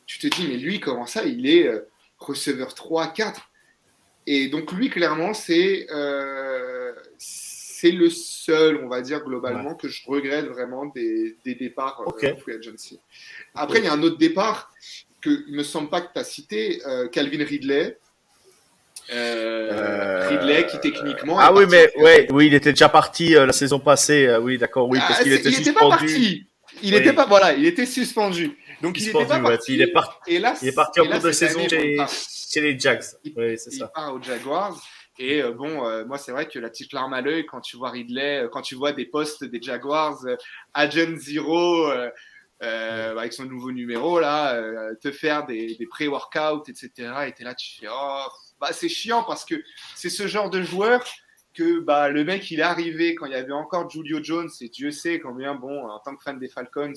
[0.07, 1.81] Tu te dis, mais lui, comment ça Il est euh,
[2.19, 3.51] receveur 3, 4.
[4.27, 10.03] Et donc, lui, clairement, c'est euh, c'est le seul, on va dire, globalement, que je
[10.07, 12.25] regrette vraiment des, des départs euh, Ok.
[12.25, 12.99] en free agency.
[13.55, 14.73] Après, il y a un autre départ
[15.21, 17.99] que il me semble pas que tu as cité, euh, Calvin Ridley.
[19.11, 21.39] Euh, Ridley qui techniquement.
[21.39, 24.27] Ah oui, mais ouais, oui, il était déjà parti euh, la saison passée.
[24.27, 25.97] euh, oui, d'accord, oui, Ah, parce qu'il c'est- était il était pas suspendu.
[26.07, 26.47] parti.
[26.83, 27.01] Il Oui.
[27.01, 28.57] était pas voilà, il était suspendu.
[28.83, 29.75] Donc il Suspendu, était pas parti.
[29.75, 30.35] il est parti.
[30.35, 33.03] Et là, Il est parti en cours de cette saison chez, les Jags.
[33.25, 33.89] il, Oui, c'est il ça.
[33.89, 34.81] part aux Jaguars.
[35.19, 37.77] Et euh, bon, euh, moi, c'est vrai que la petite larme à l'œil quand tu
[37.77, 40.37] vois Ridley, euh, quand tu vois des postes des Jaguars, euh,
[40.75, 42.09] Agent Zero, euh,
[42.63, 46.91] euh, avec son nouveau numéro, là, euh, te faire des, des pré-workouts, etc.
[47.27, 48.27] Et t'es là, tu fais, oh,
[48.61, 49.57] bah, c'est chiant parce que
[49.95, 51.05] c'est ce genre de joueur
[51.55, 54.69] que bah, le mec, il est arrivé quand il y avait encore Julio Jones, et
[54.69, 56.93] Dieu sait combien, bon, en tant que fan des Falcons,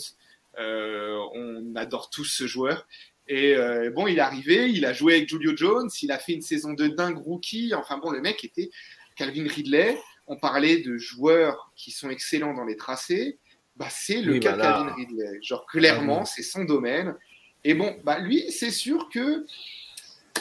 [0.59, 2.85] euh, on adore tous ce joueur.
[3.27, 6.33] Et euh, bon, il est arrivé, il a joué avec Julio Jones, il a fait
[6.33, 7.73] une saison de dingue rookie.
[7.73, 8.69] Enfin bon, le mec était
[9.15, 9.97] Calvin Ridley.
[10.27, 13.37] On parlait de joueurs qui sont excellents dans les tracés.
[13.77, 14.73] Bah, c'est le Oui, cas de voilà.
[14.73, 15.39] Calvin Ridley.
[15.41, 17.15] Genre, clairement, c'est son domaine.
[17.63, 19.45] Et bon, bah, lui, c'est sûr que.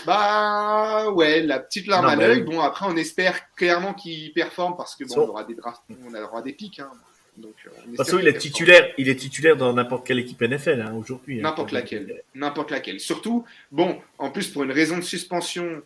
[0.07, 2.43] Bah ouais, la petite larme Non, à l'œil.
[2.43, 5.83] Bon, après, on espère clairement qu'il performe parce que bon, So- on aura des drafts,
[6.09, 6.81] on aura des pics.
[6.81, 6.91] Hein.
[7.37, 10.19] Donc, euh, on De toute façon, il est titulaire, il est titulaire dans n'importe quelle
[10.19, 11.39] équipe NFL hein, aujourd'hui.
[11.39, 11.43] hein.
[11.43, 12.23] N'importe laquelle.
[12.35, 12.99] N'importe laquelle.
[13.01, 15.83] Surtout, bon, en plus, pour une raison de suspension,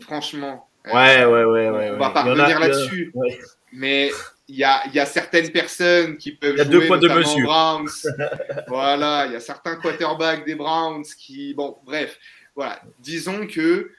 [0.00, 0.68] franchement.
[0.86, 1.90] euh, Ouais, ouais, ouais, ouais.
[1.94, 3.10] On va pas revenir là-dessus.
[3.14, 3.38] ouais.
[3.72, 4.10] Mais
[4.48, 6.86] il y a, il y a certaines personnes qui peuvent Il y a jouer, deux
[6.86, 7.46] poids, aux mesures.
[7.46, 7.88] Browns.
[8.68, 11.52] voilà, il y a certains quarterbacks des Browns qui.
[11.54, 12.18] Bon, bref.
[12.56, 12.82] Voilà.
[12.98, 13.92] Disons que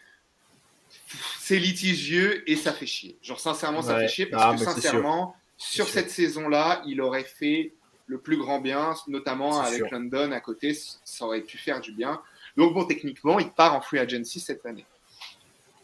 [1.39, 3.15] c'est litigieux et ça fait chier.
[3.21, 4.07] Genre, sincèrement, ça Ouais.
[4.07, 4.73] fait chier parce Ah, que, c'est sûr.
[4.73, 7.71] sincèrement, sur cette saison-là, il aurait fait
[8.07, 9.87] le plus grand bien, notamment avec sûr.
[9.91, 12.21] London à côté, ça aurait pu faire du bien.
[12.55, 14.85] Donc, bon, techniquement, il part en free agency cette année.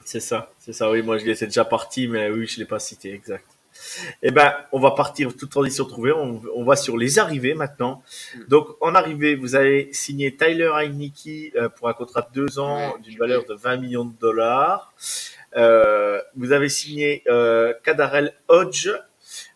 [0.05, 0.89] C'est ça, c'est ça.
[0.91, 3.45] Oui, moi, je l'étais déjà parti, mais oui, je l'ai pas cité, exact.
[4.21, 6.11] Eh ben, on va partir toute transition trouvée.
[6.11, 8.03] On, on va sur les arrivées maintenant.
[8.35, 8.39] Mm.
[8.47, 12.95] Donc, en arrivée, vous avez signé Tyler Heineke euh, pour un contrat de deux ans
[13.03, 14.93] d'une valeur de 20 millions de dollars.
[15.55, 18.89] Euh, vous avez signé euh, Kadarel Hodge.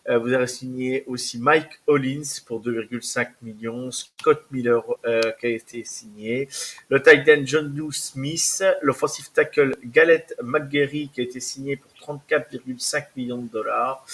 [0.08, 3.90] Euh, vous avez signé aussi Mike Hollins pour 2,5 millions.
[3.90, 6.48] Scott Miller euh, qui a été signé.
[6.88, 8.64] Le tight end John New Smith.
[8.80, 14.06] L'offensive tackle Galette McGarry qui a été signé pour 34,5 millions de dollars.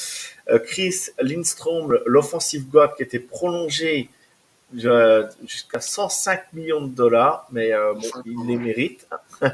[0.50, 4.08] Euh, Chris Lindstrom, l'offensive guard qui était prolongé
[4.84, 9.06] euh, jusqu'à 105 millions de dollars, mais bon, il les mérite.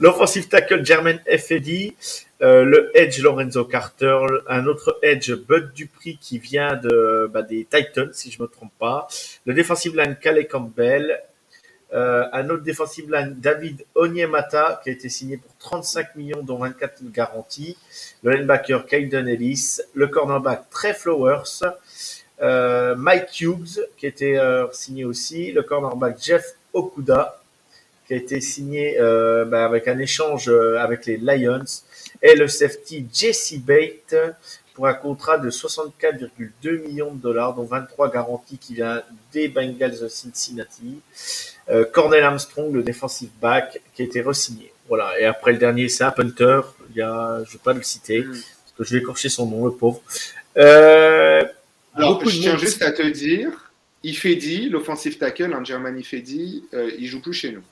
[0.00, 1.96] L'offensive tackle Jermaine Effedi,
[2.42, 7.64] euh, le edge Lorenzo Carter, un autre edge Bud Dupri qui vient de bah, des
[7.64, 9.08] Titans, si je me trompe pas.
[9.46, 11.22] Le defensive line Calais Campbell,
[11.94, 16.58] euh, un autre defensive line David Onyemata qui a été signé pour 35 millions dont
[16.58, 17.78] 24 garanties.
[18.22, 21.62] Le linebacker Caden Ellis, le cornerback Trey Flowers,
[22.42, 24.38] euh, Mike Hughes qui a été
[24.72, 26.44] signé aussi, le cornerback Jeff
[26.74, 27.40] Okuda
[28.06, 31.64] qui a été signé bah, avec un échange avec les Lions
[32.22, 34.14] et le safety Jesse Bate
[34.74, 39.02] pour un contrat de 64,2 millions de dollars dont 23 garanties qui vient
[39.32, 41.00] des Bengals de Cincinnati.
[41.70, 44.72] Euh, Cornell Armstrong, le defensive back, qui a été re-signé.
[44.88, 45.18] Voilà.
[45.18, 46.60] Et après le dernier, c'est un punter.
[46.90, 48.30] Il y a, je vais pas le citer, Mm.
[48.32, 50.00] parce que je vais écorcher son nom, le pauvre.
[50.56, 51.42] Euh,
[51.94, 53.72] Alors, je tiens monde- juste à te dire,
[54.04, 57.62] Ifedi, l'offensive tackle, un German Ifedi, euh, il joue plus chez nous.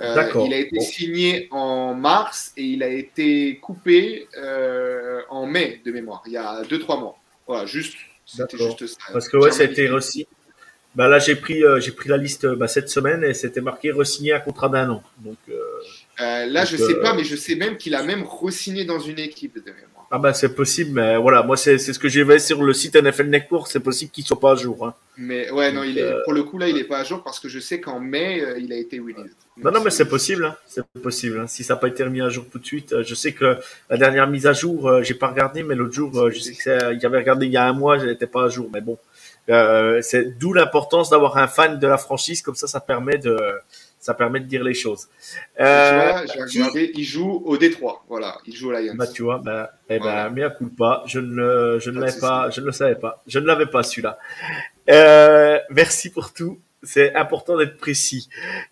[0.00, 0.44] Euh.
[0.46, 0.82] Il a été Bon.
[0.82, 6.36] signé en mars et il a été coupé euh, en mai de mémoire, il y
[6.36, 7.16] a 2-3 mois.
[7.46, 7.94] Voilà, juste,
[8.26, 8.96] c'était juste ça.
[9.12, 10.00] Parce que ouais, ça a été re
[10.96, 13.92] Bah là, j'ai pris, euh, j'ai pris la liste bah, cette semaine et c'était marqué
[13.92, 15.02] re-signé un contrat d'un an.
[15.18, 15.36] Donc,
[16.18, 18.98] là, je Donc, sais euh, pas, mais je sais même qu'il a même re-signé dans
[18.98, 19.93] une équipe de mémoire.
[20.14, 22.94] Ah bah c'est possible, mais voilà, moi c'est ce que j'ai vu sur le site
[22.94, 24.86] NFL Network, c'est possible qu'il soit pas à jour.
[24.86, 24.94] Hein.
[25.16, 27.24] Mais ouais, non, il est, euh, pour le coup, là, il est pas à jour
[27.24, 29.34] parce que je sais qu'en mai, euh, il a été released.
[29.56, 30.56] Non, non, mais c'est possible, hein.
[30.68, 31.40] c'est possible.
[31.40, 31.48] hein.
[31.48, 33.56] Si ça n'a pas été remis à jour tout de suite, euh, je sais que
[33.90, 37.04] la dernière mise à jour, euh, j'ai pas regardé, mais l'autre jour, je sais que
[37.04, 38.96] avait regardé il y a un mois, je n'étais pas à jour, mais bon,
[40.00, 43.36] c'est d'où l'importance d'avoir un fan de la franchise, comme ça, ça permet de,
[44.04, 45.08] ça permet de dire les choses.
[45.08, 48.04] Tu Euh, vois, j'ai qui- regardé, il joue au Détroit.
[48.06, 48.94] Voilà, il joue au Lions.
[48.96, 50.28] Bah, tu vois, bah, eh ben, Voilà.
[50.28, 51.02] mea culpa.
[51.06, 53.22] Je ne, le- je ne Pas l'avais pas, je ne le savais pas.
[53.26, 54.18] Je ne l'avais pas, celui-là.
[54.90, 56.60] Euh, merci pour tout.
[56.82, 58.28] C'est important d'être précis.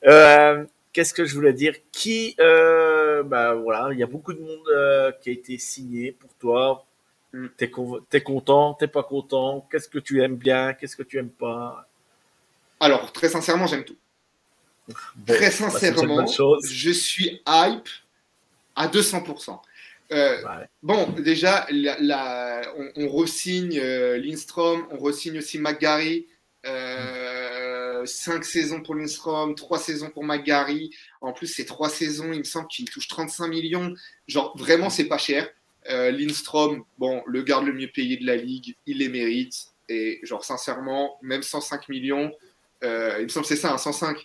[0.07, 1.75] Euh, qu'est-ce que je voulais dire?
[1.93, 6.13] Qui, euh, bah, voilà, il y a beaucoup de monde, euh, qui a été signé
[6.13, 6.85] pour toi.
[7.33, 7.47] Mm.
[7.57, 9.67] T'es content, t'es pas content?
[9.71, 10.75] Qu'est-ce que tu aimes bien?
[10.75, 11.87] Qu'est-ce que tu aimes pas?
[12.81, 13.97] Alors, très sincèrement, j'aime tout.
[14.89, 14.95] Bon,
[15.35, 16.27] très bah, sincèrement,
[16.71, 17.89] je suis hype
[18.77, 19.61] à 200%.
[20.13, 20.69] Euh, Ouais.
[20.83, 26.27] Bon, déjà, la, la- on, on re-signe euh, Lindstrom, on re-signe aussi McGarry.
[26.67, 30.91] Euh, cinq saisons pour Lindstrom, trois saisons pour McGarry.
[31.21, 33.95] En plus, c'est trois saisons, il me semble qu'il touche 35 millions.
[34.27, 35.49] Genre, vraiment, c'est pas cher.
[35.91, 39.67] Euh, Lindstrom, bon, le garde le mieux payé de la ligue, il les mérite.
[39.89, 42.33] Et genre, sincèrement, même 105 millions,
[42.85, 44.17] euh, il me semble que c'est ça, hein, 105.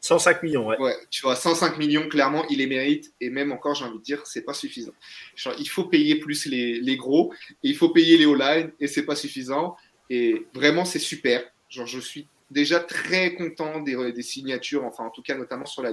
[0.00, 0.78] 105 millions, ouais.
[0.78, 3.12] Ouais, tu vois, 105 millions, clairement, il les mérite.
[3.20, 4.92] Et même encore, j'ai envie de dire, c'est pas suffisant.
[5.34, 7.32] Genre, il faut payer plus les, les gros,
[7.64, 9.76] et il faut payer les O-line, et c'est pas suffisant.
[10.10, 11.42] Et vraiment, c'est super.
[11.68, 15.82] Genre, je suis déjà très content des, des signatures, enfin, en tout cas, notamment sur
[15.82, 15.90] la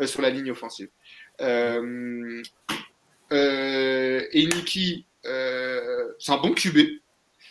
[0.00, 0.88] euh, sur la ligne offensive.
[1.40, 2.42] Euh,
[3.32, 6.78] euh, et Niki, euh, c'est un bon QB.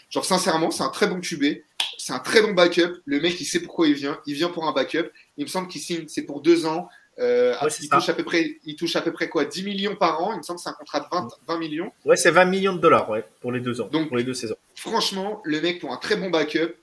[0.10, 1.62] Genre, sincèrement, c'est un très bon QB.
[2.10, 2.96] C'est un très bon backup.
[3.06, 4.20] Le mec, il sait pourquoi il vient.
[4.26, 5.12] Il vient pour un backup.
[5.38, 6.90] Il me semble qu'il signe, c'est pour deux ans.
[7.20, 9.96] Euh, Ouais, il, touche à peu près, il touche à peu près quoi 10 millions
[9.96, 10.34] par an.
[10.34, 11.92] Il me semble que c'est un contrat de 20, 20 millions.
[12.06, 14.34] Ouais, c'est 20 millions de dollars, ouais, pour les deux ans, Donc- pour les deux
[14.34, 14.56] saisons.
[14.74, 16.74] Franchement, le mec, pour un très bon backup,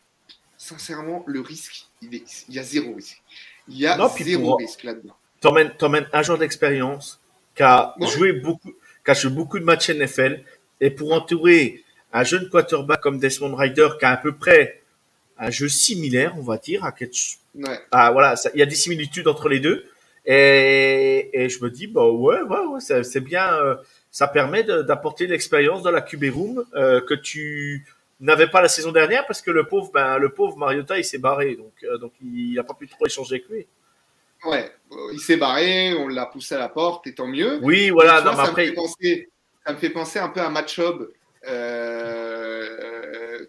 [0.56, 3.20] sincèrement, le risque, il, est- il y a zéro risque.
[3.68, 5.16] Il y a Non, zéro risque là-dedans.
[5.40, 7.20] t'emmènes, t'emmènes un joueur d'expérience
[7.56, 8.06] qui a Ouais.
[8.06, 8.72] joué beaucoup,
[9.04, 10.44] qui a joué beaucoup de matchs NFL
[10.80, 14.82] et pour entourer un jeune quarterback comme Desmond Ryder qui a à peu près
[15.38, 16.92] un jeu similaire, on va dire, à
[17.54, 17.80] Ouais.
[17.90, 19.86] ah, voilà, il y a des similitudes entre les deux
[20.26, 23.76] et, et je me dis bah ouais, ouais, ouais, c'est, bien, euh,
[24.10, 27.86] ça permet de- d'apporter l'expérience dans la QB room euh, que tu
[28.20, 31.18] n'avais pas la saison dernière parce que le pauvre, ben le pauvre Mariota il s'est
[31.18, 33.66] barré donc euh, donc il a pas pu trop échanger avec lui.
[34.44, 34.70] Ouais,
[35.12, 37.58] il s'est barré, on l'a poussé à la porte, et tant mieux.
[37.62, 39.28] Oui, voilà, vois, non, ça, après me fait penser,
[39.66, 40.50] ça me fait penser un peu à
[41.02, 41.14] euh,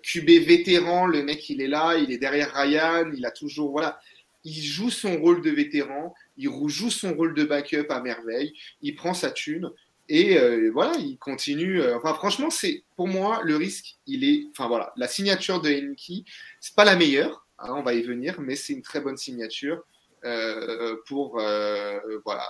[0.03, 3.99] QB vétéran, le mec il est là, il est derrière Ryan, il a toujours, voilà,
[4.43, 8.95] il joue son rôle de vétéran, il joue son rôle de backup à merveille, il
[8.95, 9.71] prend sa thune,
[10.09, 11.81] Et euh, voilà, il continue.
[11.81, 13.97] euh, enfin, franchement, c'est pour moi le risque.
[14.07, 16.23] Il est, enfin voilà, la signature de Henki,
[16.61, 17.45] c'est pas la meilleure.
[17.59, 19.83] hein, on va y venir, mais c'est une très bonne signature
[20.25, 22.47] euh, pour euh, voilà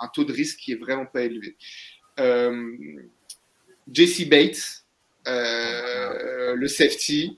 [0.00, 1.56] un taux de risque qui est vraiment pas élevé.
[2.20, 2.66] Euh,
[3.92, 4.77] Jesse Bates,
[5.28, 7.36] euh, le safety,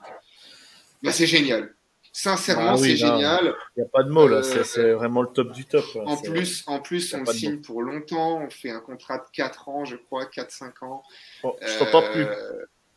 [1.02, 1.74] bah, c'est génial.
[2.12, 3.54] Sincèrement, Ah oui, c'est génial.
[3.76, 5.84] Il n'y a pas de mots là, Euh, c'est- vraiment le top du top.
[5.92, 6.04] quoi.
[6.08, 8.38] En plus, en plus, on le signe pour longtemps.
[8.38, 11.04] On fait un contrat de 4 ans, je crois, 4-5 ans.
[11.44, 12.26] Oh, je t'entends Euh, plus.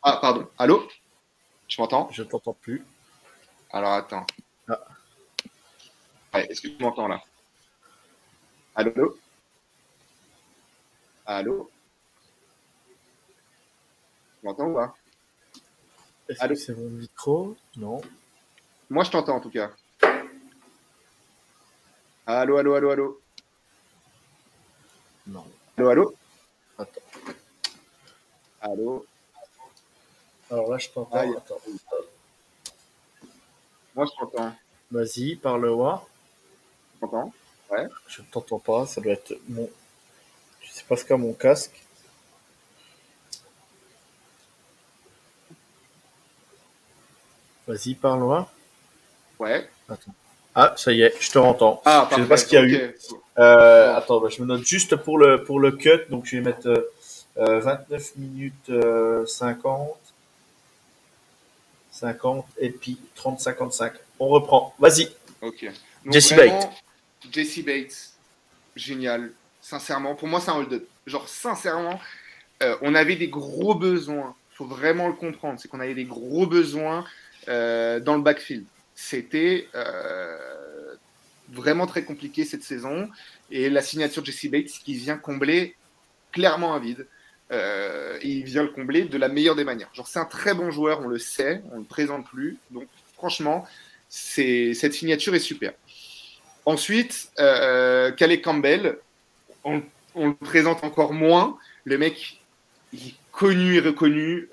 [0.02, 0.48] Ah, pardon.
[0.58, 0.88] Allô?
[1.68, 2.08] Tu m'entends?
[2.12, 2.84] Je t'entends plus.
[3.70, 4.26] Alors, attends.
[4.68, 4.80] Ah.
[6.34, 7.22] Ouais, Est-ce que tu m'entends là?
[8.74, 9.16] Allô?
[11.26, 11.70] Allô?
[14.44, 14.94] Tu m'entends ou pas
[16.28, 18.02] Est-ce que c'est mon micro Non.
[18.90, 19.70] Moi, je t'entends en tout cas.
[22.26, 23.20] Allô, allô, allô, allô
[25.26, 25.46] Non.
[25.78, 26.14] Allô, allô
[26.76, 27.00] Attends.
[28.60, 29.06] Allô
[30.50, 31.36] Alors là, je t'entends.
[31.38, 31.60] Attends.
[33.94, 34.54] Moi, je t'entends.
[34.90, 36.06] Vas-y, parle-moi.
[36.98, 37.32] Tu m'entends?
[38.08, 38.84] Je ne t'entends pas.
[38.84, 39.70] Ça doit être mon.
[40.60, 41.82] Je sais pas ce qu'a mon casque.
[47.66, 48.50] Vas-y, parle-moi.
[49.38, 49.68] Ouais.
[50.54, 51.82] Ah, ça y est, je te entends.
[51.84, 52.94] Ah, je sais pas ce qu'il y a eu.
[53.38, 53.96] Euh.
[53.96, 56.04] Attends, bah, je me note juste pour le, pour le cut.
[56.10, 56.92] Donc, je vais mettre euh,
[57.38, 59.96] euh, 29 minutes euh, 50.
[61.90, 63.92] 50 et puis 30-55.
[64.20, 64.74] On reprend.
[64.78, 65.08] Vas-y.
[65.40, 65.64] Ok.
[66.04, 66.72] Donc, Jesse vraiment,
[67.32, 68.12] Jesse Bates,
[68.76, 69.32] génial.
[69.60, 70.86] Sincèrement, pour moi, c'est un hold-up.
[71.06, 71.98] Genre, sincèrement,
[72.62, 74.34] euh, on avait des gros besoins.
[74.52, 75.58] Il faut vraiment le comprendre.
[75.58, 77.04] C'est qu'on avait des gros besoins
[77.48, 78.64] euh, dans le backfield.
[78.94, 80.94] C'était euh,
[81.50, 83.08] vraiment très compliqué cette saison.
[83.50, 85.76] Et la signature Jesse Bates qui vient combler
[86.32, 87.06] clairement un vide.
[87.52, 89.90] Euh, il vient le combler de la meilleure des manières.
[89.92, 92.56] Genre, c'est un très bon joueur, on le sait, on ne le présente plus.
[92.70, 93.66] Donc, franchement,
[94.08, 95.72] cette signature est super.
[96.64, 98.96] Ensuite, euh, Calais Campbell,
[99.64, 99.82] on,
[100.16, 101.58] le présente encore moins.
[101.84, 102.40] Le mec,
[102.94, 104.48] est connu et reconnu,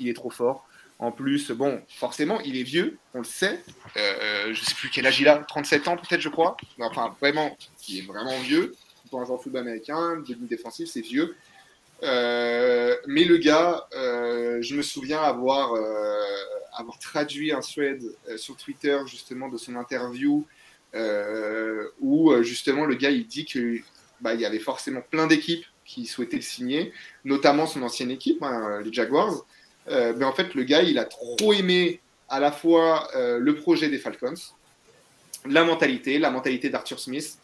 [0.00, 0.66] il est trop fort.
[0.98, 3.60] En plus, bon, forcément, il est vieux, on le sait.
[3.96, 6.56] Euh, je sais plus quel âge il a, 37 ans peut-être, je crois.
[6.78, 7.56] Enfin, vraiment,
[7.88, 8.74] il est vraiment vieux.
[9.10, 10.48] Pour un joueur de football américain, de ligne
[10.86, 11.36] c'est vieux.
[12.02, 16.14] Euh, mais le gars, euh, je me souviens avoir, euh,
[17.00, 20.44] traduit un thread euh, sur Twitter justement de son interview
[20.94, 23.78] euh, où euh, justement le gars il dit que
[24.20, 26.92] bah, il y avait forcément plein d'équipes qui souhaitaient le signer,
[27.24, 29.44] notamment son ancienne équipe, hein, les Jaguars.
[29.88, 33.54] Euh, mais en fait, le gars il a trop aimé à la fois euh, le
[33.56, 34.34] projet des Falcons,
[35.46, 37.38] la mentalité, la mentalité d'Arthur Smith,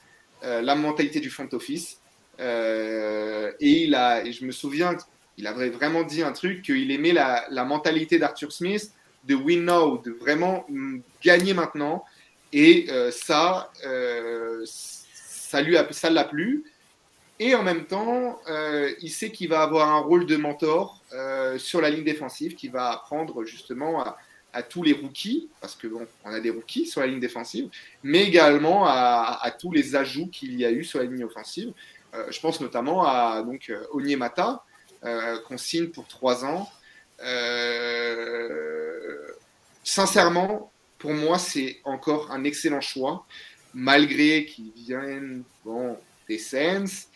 [0.45, 1.99] euh, la mentalité du front office.
[2.39, 4.97] Et, il a, je me souviens,
[5.37, 8.93] il avait vraiment dit un truc qu'il aimait la, mentalité d'Arthur Smith
[9.25, 12.05] de win now, de vraiment mm, gagner maintenant.
[12.53, 13.71] Et ça,
[15.15, 16.65] ça lui a, ça l'a plu.
[17.41, 21.57] Et en même temps, euh, il sait qu'il va avoir un rôle de mentor euh,
[21.59, 24.17] sur la ligne défensive, qui va apprendre justement à,
[24.69, 27.69] tous les rookies, parce que bon, on a des rookies sur la ligne défensive,
[28.03, 31.73] mais également à, tous les ajouts qu'il y a eu sur la ligne offensive.
[32.15, 34.65] Euh, je pense notamment à donc Onyemata,
[35.47, 36.69] qu'on signe pour trois ans.
[39.85, 43.25] Sincèrement, pour moi, c'est encore un excellent choix,
[43.75, 45.45] malgré qu'il vienne
[46.29, 47.07] des Saints.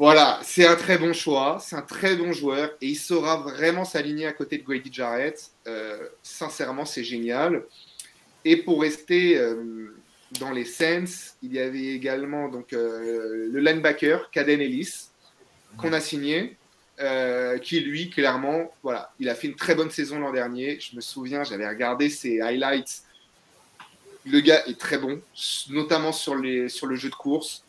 [0.00, 3.84] Voilà, c'est un très bon choix, c'est un très bon joueur et il saura vraiment
[3.84, 5.50] s'aligner à côté de Grady Jarrett.
[5.66, 7.64] Euh, sincèrement, c'est génial.
[8.46, 9.94] Et pour rester euh,
[10.38, 15.10] dans les Saints, il y avait également donc, euh, le linebacker, Caden Ellis,
[15.76, 16.56] qu'on a signé,
[17.60, 20.80] qui lui, clairement, voilà, il a fait une très bonne saison l'an dernier.
[20.80, 23.02] Je me souviens, j'avais regardé ses highlights.
[24.24, 25.20] Le gars est très bon,
[25.68, 27.64] notamment sur, les, sur le jeu de course.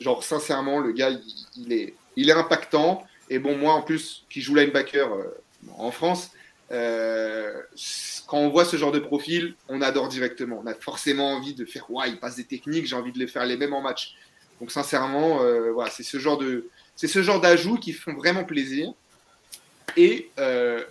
[0.00, 1.10] Genre, sincèrement, le gars,
[1.56, 3.06] il, est, il est impactant.
[3.30, 5.24] Et bon, moi, en plus, qui joue linebacker euh,
[5.78, 6.30] en France,
[6.70, 7.62] euh,
[8.26, 10.60] quand on voit ce genre de profil, on adore directement.
[10.62, 13.26] On a forcément envie de faire, ouais, il passe des techniques, j'ai envie de les
[13.26, 14.16] faire les mêmes en match.
[14.60, 18.44] Donc, sincèrement, euh, voilà, c'est ce genre de, c'est ce genre d'ajouts qui font vraiment
[18.44, 18.92] plaisir.
[19.96, 20.30] Et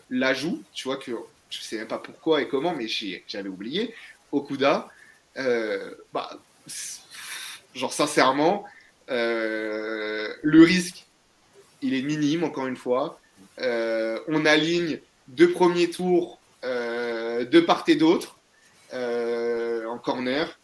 [0.10, 1.12] l'ajout, tu vois que
[1.50, 3.96] je sais même pas pourquoi et comment, mais j'avais oublié.
[4.32, 4.90] Okuda,
[6.14, 6.40] bah,
[7.74, 8.66] genre sincèrement,
[9.12, 11.06] le risque,
[11.82, 13.20] il est minime, encore une fois.
[13.60, 18.40] Euh, on aligne deux premiers tours euh, de part et d'autre
[18.94, 20.60] euh, en corner.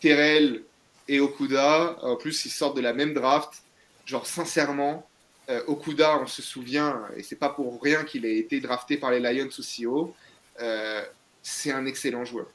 [0.00, 0.62] Terrell
[1.08, 3.62] et Okuda, en plus, ils sortent de la même draft.
[4.06, 5.06] Genre, sincèrement,
[5.48, 9.10] Euh, Okuda, on se souvient, et c'est pas pour rien qu'il a été drafté par
[9.10, 10.14] les Lions aussi haut.
[10.60, 11.02] Euh,
[11.42, 12.46] c'est un excellent joueur.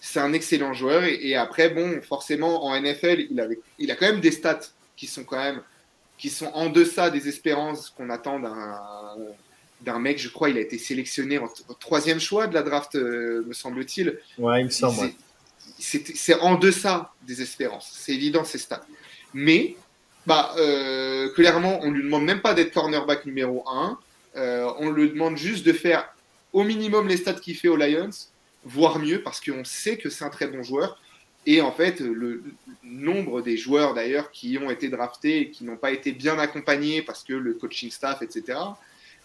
[0.00, 1.02] C'est un excellent joueur.
[1.04, 5.24] Et, après, bon, forcément, en NFL, il, il a quand même des stats qui sont
[5.24, 5.62] quand même
[6.18, 9.14] qui sont en deçà des espérances qu'on attend d'un
[9.82, 13.44] d'un mec, je crois, il a été sélectionné en troisième choix de la draft, euh,
[13.46, 14.18] me semble-t-il.
[14.38, 15.10] Ouais, il me semble.
[15.78, 17.92] C'est en deçà des espérances.
[17.92, 18.86] C'est évident, ces stats.
[19.34, 19.76] Mais,
[20.26, 23.98] bah, euh, clairement, on lui demande même pas d'être cornerback numéro 1.
[24.36, 26.08] Euh, on lui demande juste de faire
[26.52, 28.10] au minimum les stats qu'il fait aux Lions,
[28.64, 30.98] voire mieux, parce qu'on sait que c'est un très bon joueur.
[31.46, 32.42] Et en fait, le
[32.82, 37.02] nombre des joueurs d'ailleurs qui ont été draftés et qui n'ont pas été bien accompagnés
[37.02, 38.58] parce que le coaching staff, etc.,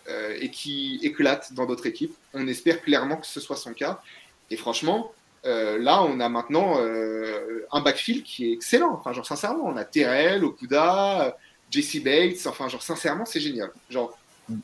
[0.08, 2.16] euh, et qui éclate dans d'autres équipes.
[2.34, 4.02] On espère clairement que ce soit son cas.
[4.50, 5.14] Et franchement,
[5.46, 8.94] euh, là, on a maintenant euh, un backfield qui est excellent.
[8.94, 11.38] Enfin, genre, sincèrement, on a Terrell, Okuda,
[11.70, 12.46] Jesse Bates.
[12.46, 13.72] Enfin, genre, sincèrement, c'est génial.
[13.90, 14.18] Genre,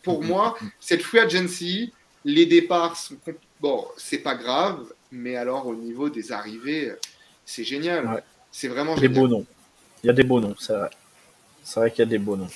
[0.04, 1.94] pour moi, cette free agency,
[2.26, 3.18] les départs sont.
[3.60, 6.94] Bon, c'est pas grave, mais alors au niveau des arrivées,
[7.48, 8.24] c'est génial.
[8.52, 9.46] C'est vraiment des beaux noms.
[10.04, 10.90] Il y a des beaux noms, c'est vrai.
[11.64, 12.50] C'est vrai qu'il y a des beaux noms.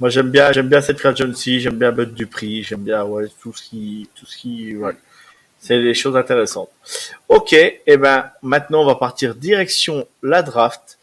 [0.00, 3.52] Moi, j'aime bien, j'aime bien cette agency, j'aime bien Bud Dupri, j'aime bien, ouais, tout
[3.52, 4.94] ce qui, tout ce qui, ouais.
[5.58, 6.70] C'est des choses intéressantes.
[7.28, 10.98] Ok, et eh ben, maintenant, on va partir direction la draft.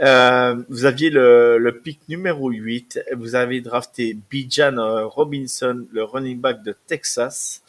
[0.00, 3.00] Euh, vous aviez le, le pick numéro 8.
[3.16, 7.62] Vous avez drafté Bijan Robinson, le running back de Texas.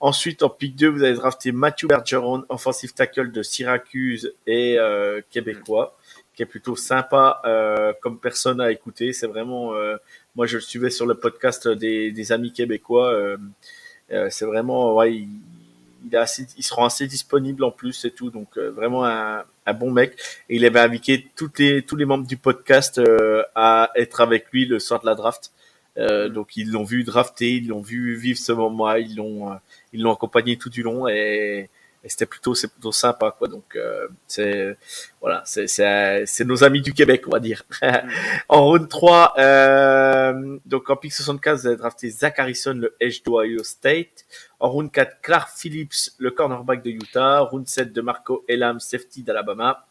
[0.00, 5.20] Ensuite, en pick 2, vous avez drafté Matthew Bergeron, offensive tackle de Syracuse et euh,
[5.28, 5.96] québécois,
[6.34, 9.12] qui est plutôt sympa euh, comme personne à écouter.
[9.12, 9.96] C'est vraiment, euh,
[10.36, 13.12] moi je le suivais sur le podcast des, des amis québécois.
[13.12, 13.36] Euh,
[14.12, 15.28] euh, c'est vraiment, ouais, il,
[16.06, 19.74] il, est assez, ils seront assez disponibles en plus et tout, donc vraiment un, un,
[19.74, 20.12] bon mec.
[20.48, 23.00] Et il avait invité toutes les, tous les membres du podcast
[23.56, 25.50] à être avec lui le soir de la draft.
[25.98, 29.56] Euh, donc ils l'ont vu drafter, ils l'ont vu vivre ce moment, ils l'ont, euh,
[29.92, 31.70] ils l'ont accompagné tout du long et,
[32.04, 33.48] et c'était plutôt, c'est plutôt sympa quoi.
[33.48, 34.76] Donc euh, c'est,
[35.20, 37.64] voilà, c'est, c'est, c'est nos amis du Québec, on va dire.
[38.48, 43.22] en round 3, euh, donc en pick 75, vous avez drafté Zach Harrison, le edge
[43.24, 44.24] d'Ohio State.
[44.60, 47.40] En round 4, Clark Phillips, le cornerback de Utah.
[47.40, 49.86] Round 7 de Marco Elam, safety d'Alabama.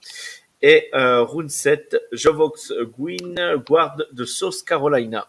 [0.62, 5.28] Et euh, round 7, Jovox Gwyn, guard de South Carolina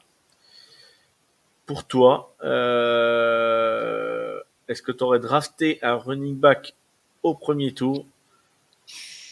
[1.69, 6.75] pour toi, euh, est-ce que tu aurais drafté un running back
[7.23, 8.07] au premier tour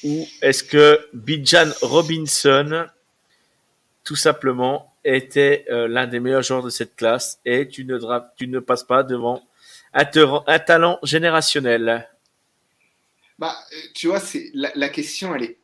[0.04, 2.88] ou est-ce que Bijan Robinson,
[4.04, 8.84] tout simplement, était euh, l'un des meilleurs joueurs de cette classe et tu ne, passes
[8.84, 9.42] pas devant
[9.94, 12.06] un, talent générationnel?
[13.38, 13.56] Bah,
[13.94, 15.58] Tu vois, c'est la, la, question, elle est,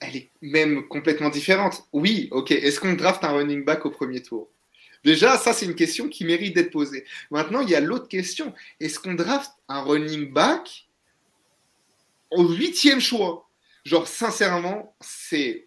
[0.00, 1.84] elle est même complètement différente.
[1.92, 2.50] Oui, ok.
[2.50, 4.48] Est-ce qu'on draft un running back au premier tour?
[5.04, 7.04] Déjà, ça, c'est une question qui mérite d'être posée.
[7.30, 8.54] Maintenant, il y a l'autre question.
[8.80, 10.88] Est-ce qu'on draft un running back
[12.30, 13.48] au huitième choix?
[13.84, 15.66] Genre, sincèrement, c'est.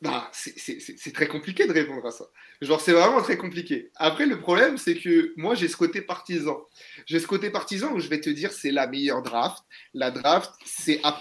[0.00, 2.24] Bah, c'est très compliqué de répondre à ça.
[2.60, 3.90] Genre, c'est vraiment très compliqué.
[3.94, 6.60] Après, le problème, c'est que moi, j'ai ce côté partisan.
[7.06, 9.62] J'ai ce côté partisan où je vais te dire, c'est la meilleure draft.
[9.94, 11.20] La draft, c'est A.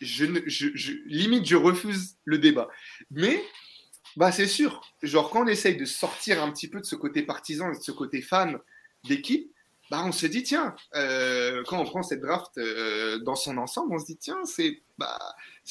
[0.00, 0.24] Je,
[1.06, 2.68] limite, je refuse le débat.
[3.10, 3.44] Mais
[4.16, 4.82] bah, c'est sûr.
[5.02, 7.82] Genre, quand on essaye de sortir un petit peu de ce côté partisan et de
[7.82, 8.58] ce côté fan
[9.04, 9.50] d'équipe,
[9.90, 13.94] bah, on se dit, tiens, euh, quand on prend cette draft euh, dans son ensemble,
[13.94, 15.18] on se dit, tiens, c'est bah,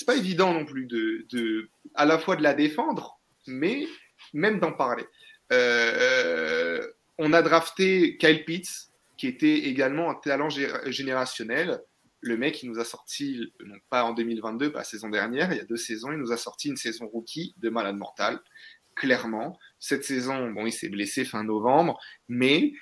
[0.06, 3.88] pas évident non plus de, de, à la fois de la défendre, mais
[4.34, 5.06] même d'en parler.
[5.54, 6.86] Euh,
[7.18, 11.82] on a drafté Kyle Pitts, qui était également un talent générationnel
[12.22, 15.62] le mec, il nous a sorti, non pas en 2022, pas saison dernière, il y
[15.62, 18.40] a deux saisons, il nous a sorti une saison rookie de malade mental,
[18.96, 19.58] clairement.
[19.80, 22.74] Cette saison, bon, il s'est blessé fin novembre, mais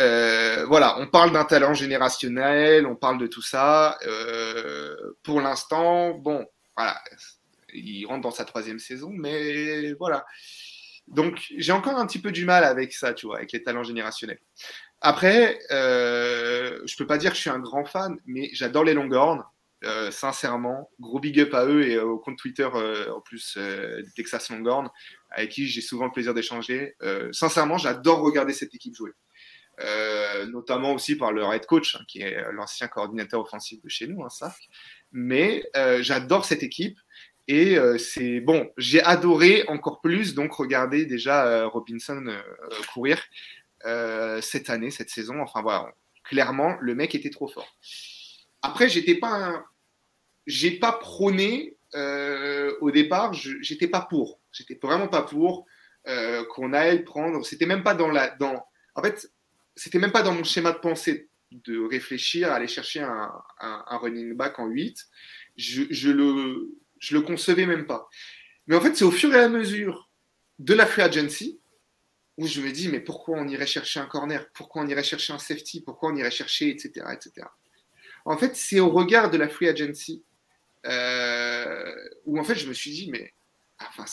[0.00, 3.98] euh, voilà, on parle d'un talent générationnel, on parle de tout ça.
[4.06, 7.00] Euh, pour l'instant, bon, voilà,
[7.72, 10.26] il rentre dans sa troisième saison, mais voilà.
[11.06, 13.84] Donc, j'ai encore un petit peu du mal avec ça, tu vois, avec les talents
[13.84, 14.40] générationnels.
[15.06, 18.94] Après, euh, je peux pas dire que je suis un grand fan, mais j'adore les
[18.94, 19.44] Longhorns.
[19.84, 24.00] Euh, sincèrement, gros big up à eux et au compte Twitter euh, en plus euh,
[24.16, 24.88] Texas Longhorns,
[25.30, 26.96] avec qui j'ai souvent le plaisir d'échanger.
[27.32, 29.10] Sincèrement, j'adore regarder cette équipe jouer.
[30.46, 34.24] notamment aussi par leur head coach, hein, qui est l'ancien coordinateur offensif de chez nous,
[34.24, 34.50] hein.
[35.12, 35.64] Mais
[36.00, 36.98] j'adore cette équipe.
[37.46, 42.24] Et c'est bon, j'ai adoré encore plus donc regarder déjà Robinson
[42.94, 43.22] courir
[43.84, 45.40] euh, cette année, cette saison.
[45.40, 45.92] Enfin voilà,
[46.24, 47.76] clairement, le mec était trop fort.
[48.62, 49.64] Après, j'étais pas,
[50.46, 54.40] j'ai pas prôné euh, au départ, j'étais pas pour.
[54.52, 55.66] J'étais vraiment pas pour
[56.08, 57.44] euh, qu'on aille prendre.
[57.44, 58.30] C'était même pas dans la.
[58.36, 58.64] Dans,
[58.94, 59.30] en fait,
[59.76, 63.30] c'était même pas dans mon schéma de pensée de réfléchir à aller chercher un,
[63.60, 65.06] un, running back en 8.
[65.56, 68.08] Je, je, le, je le concevais même pas.
[68.66, 70.10] Mais en fait, c'est au fur et à mesure
[70.58, 71.60] de la free agency
[72.36, 74.48] où je me dis, mais pourquoi on irait chercher un corner?
[74.54, 75.80] Pourquoi on irait chercher un safety?
[75.80, 77.06] Pourquoi on irait chercher, etc.
[77.12, 77.46] etc.
[78.24, 80.22] En fait, c'est au regard de la free agency
[80.86, 81.94] euh,
[82.26, 83.32] où en fait je me suis dit, mais
[83.80, 84.04] enfin,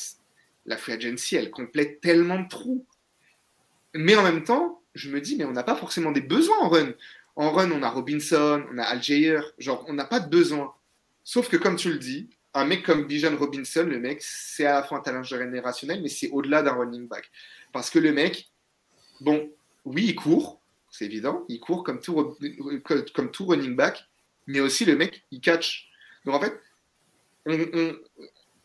[0.66, 2.86] la free agency, elle complète tellement de trous.
[3.94, 6.70] Mais en même temps, je me dis, mais on n'a pas forcément des besoins en
[6.70, 6.94] run.
[7.36, 10.74] En run, on a Robinson, on a Algier, genre, on n'a pas de besoin.
[11.24, 14.76] Sauf que, comme tu le dis, un mec comme Bijan Robinson, le mec, c'est à
[14.76, 17.32] la fois un talent générationnel, mais c'est au-delà d'un running back.
[17.72, 18.50] Parce que le mec,
[19.20, 19.50] bon,
[19.86, 22.38] oui, il court, c'est évident, il court comme tout,
[23.14, 24.06] comme tout running back,
[24.48, 25.90] mais aussi le mec, il catch.
[26.26, 26.60] Donc en fait,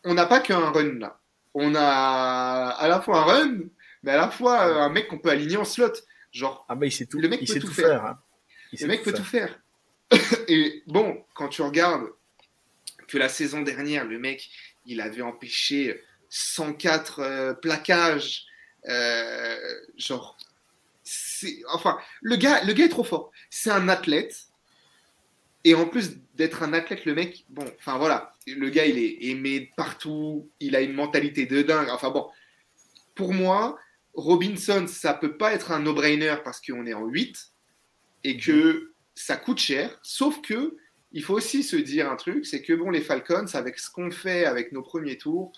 [0.03, 1.19] on n'a pas qu'un run là.
[1.53, 3.59] On a à la fois un run,
[4.03, 5.93] mais à la fois un mec qu'on peut aligner en slot.
[6.31, 8.05] Genre, ah il sait tout, le mec peut tout, faire.
[8.05, 8.19] Hein.
[8.79, 9.59] Le mec peut tout faire.
[10.47, 12.07] Et bon, quand tu regardes
[13.07, 14.49] que la saison dernière, le mec,
[14.85, 18.46] il avait empêché 104 euh, plaquages.
[18.87, 19.57] Euh,
[19.97, 20.37] genre,
[21.71, 23.31] enfin, le gars, le gars est trop fort.
[23.49, 24.47] C'est un athlète.
[25.63, 29.17] Et en plus d'être un athlète, le mec, bon, enfin voilà, le gars, il est
[29.25, 31.89] aimé partout, il a une mentalité de dingue.
[31.89, 32.27] Enfin bon,
[33.15, 33.77] pour moi,
[34.13, 37.51] Robinson, ça peut pas être un no-brainer parce qu'on est en 8
[38.23, 39.99] et que ça coûte cher.
[40.03, 40.77] Sauf que
[41.11, 44.11] il faut aussi se dire un truc, c'est que bon, les Falcons, avec ce qu'on
[44.11, 45.51] fait avec nos premiers tours,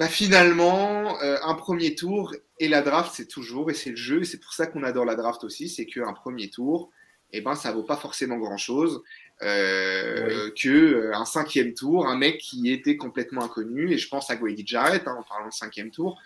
[0.00, 4.22] bah finalement, euh, un premier tour et la draft, c'est toujours, et c'est le jeu,
[4.22, 6.90] et c'est pour ça qu'on adore la draft aussi, c'est qu'un premier tour,
[7.34, 9.02] eh ben, ça vaut pas forcément grand-chose.
[9.42, 14.30] Euh, que euh, un cinquième tour, un mec qui était complètement inconnu, et je pense
[14.30, 16.18] à Grady Jarrett hein, en parlant de cinquième tour.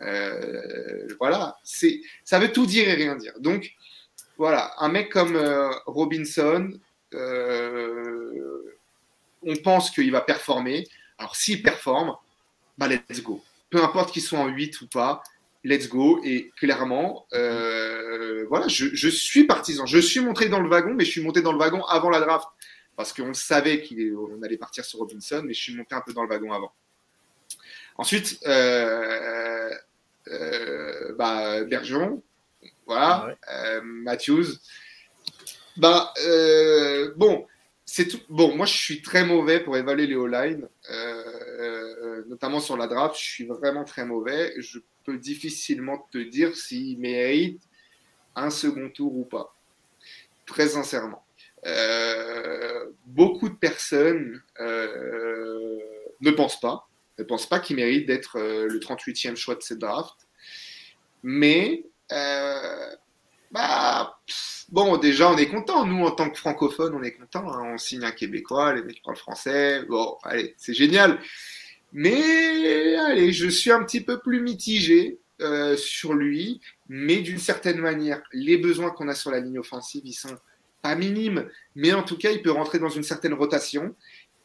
[0.00, 3.32] Euh, voilà, c'est ça veut tout dire et rien dire.
[3.40, 3.72] Donc
[4.36, 5.38] voilà, un mec comme
[5.86, 6.70] Robinson,
[7.14, 7.16] on
[9.64, 10.86] pense qu'il va performer.
[11.16, 12.14] Alors s'il performe,
[12.78, 13.42] bah let's go.
[13.70, 15.22] Peu importe qu'il soit en 8 ou pas,
[15.64, 16.20] let's go.
[16.24, 19.86] Et clairement, euh, voilà, je, suis partisan.
[19.86, 22.20] Je suis monté dans le wagon, mais je suis monté dans le wagon avant la
[22.20, 22.48] draft.
[22.96, 26.22] Parce qu'on savait qu'on allait partir sur Robinson, mais je suis monté un peu dans
[26.22, 26.72] le wagon avant.
[27.96, 29.70] Ensuite, euh,
[30.28, 32.22] euh, bah, Bergeron,
[32.86, 34.58] voilà, ah Matthews.
[35.78, 36.12] Bah,
[37.16, 37.46] bon,
[37.84, 38.20] c'est tout.
[38.28, 40.68] Bon, moi, je suis très mauvais pour évaluer les all-line,
[42.28, 43.16] notamment sur la draft.
[43.18, 44.54] Je suis vraiment très mauvais.
[44.58, 47.60] Je peux difficilement te dire s'il mérite
[48.36, 49.54] un second tour ou pas.
[50.46, 51.24] Très sincèrement.
[51.64, 55.78] Euh, beaucoup de personnes euh,
[56.20, 59.78] ne pensent pas, ne pensent pas qu'il mérite d'être euh, le 38e choix de cette
[59.78, 60.14] draft.
[61.22, 61.84] Mais,
[63.52, 64.18] bah,
[64.70, 65.84] bon, déjà, on est content.
[65.86, 67.52] Nous, en tant que francophones, on est content.
[67.52, 67.72] Hein.
[67.74, 69.84] On signe un Québécois, les mecs parlent français.
[69.88, 71.20] Bon, allez, c'est génial.
[71.92, 77.78] Mais allez, je suis un petit peu plus mitigé euh, sur lui, mais d'une certaine
[77.78, 80.36] manière, les besoins qu'on a sur la ligne offensive, ils sont
[80.80, 83.94] pas minimes, mais en tout cas, il peut rentrer dans une certaine rotation.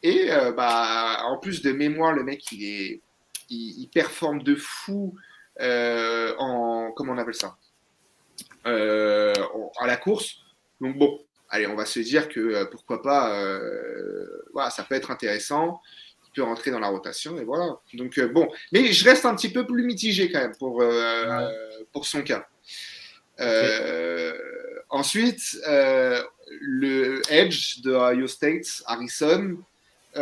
[0.04, 3.02] Et euh, bah, en plus de mémoire, le mec, il est,
[3.50, 5.16] il, performe de fou
[5.62, 7.58] euh, en, comment on appelle ça,
[8.66, 10.38] à la course.
[10.82, 11.20] Donc bon,
[11.50, 13.60] allez, on va se dire que pourquoi pas,
[14.54, 15.80] voilà, ça peut être intéressant
[16.42, 17.78] rentrer dans la rotation et voilà.
[17.94, 21.50] Donc euh, bon, mais je reste un petit peu plus mitigé quand même pour, euh,
[21.92, 22.48] pour son cas.
[23.40, 24.34] Euh,
[24.90, 29.58] ensuite, le Edge de Ohio State, Harrison,
[30.16, 30.22] bah,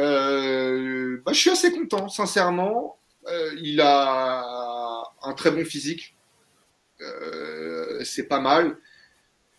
[1.32, 2.98] je suis assez content, sincèrement.
[3.62, 6.14] il a un très bon physique.
[8.04, 8.78] C'est pas mal.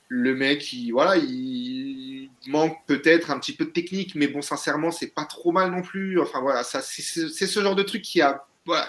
[0.08, 4.92] Le mec, il, voilà, il, manque peut-être un petit peu de technique, mais bon, sincèrement,
[4.92, 6.20] c'est pas trop mal non plus.
[6.20, 7.02] Enfin voilà, ça, c'est
[7.46, 8.86] ce genre de truc qui a, voilà,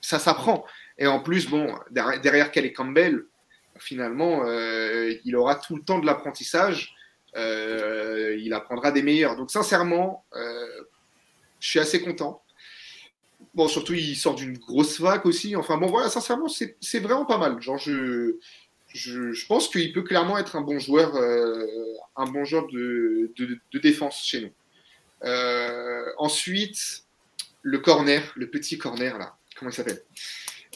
[0.00, 0.64] ça s'apprend.
[0.98, 3.24] Et en plus, bon, derrière, Kelly Campbell,
[3.78, 6.94] finalement, euh, il aura tout le temps de l'apprentissage.
[7.36, 9.36] Euh, il apprendra des meilleurs.
[9.36, 10.84] Donc sincèrement, euh,
[11.58, 12.42] je suis assez content.
[13.54, 15.56] Bon, surtout, il sort d'une grosse vague aussi.
[15.56, 17.60] Enfin bon, voilà, sincèrement, c'est vraiment pas mal.
[17.60, 18.36] Genre, je,
[18.92, 21.66] je, pense qu'il peut clairement être un bon joueur, euh,
[22.16, 23.32] un bon joueur de,
[23.74, 24.52] défense chez nous.
[25.24, 27.04] Euh, ensuite,
[27.62, 30.02] le corner, le petit corner là, comment il s'appelle?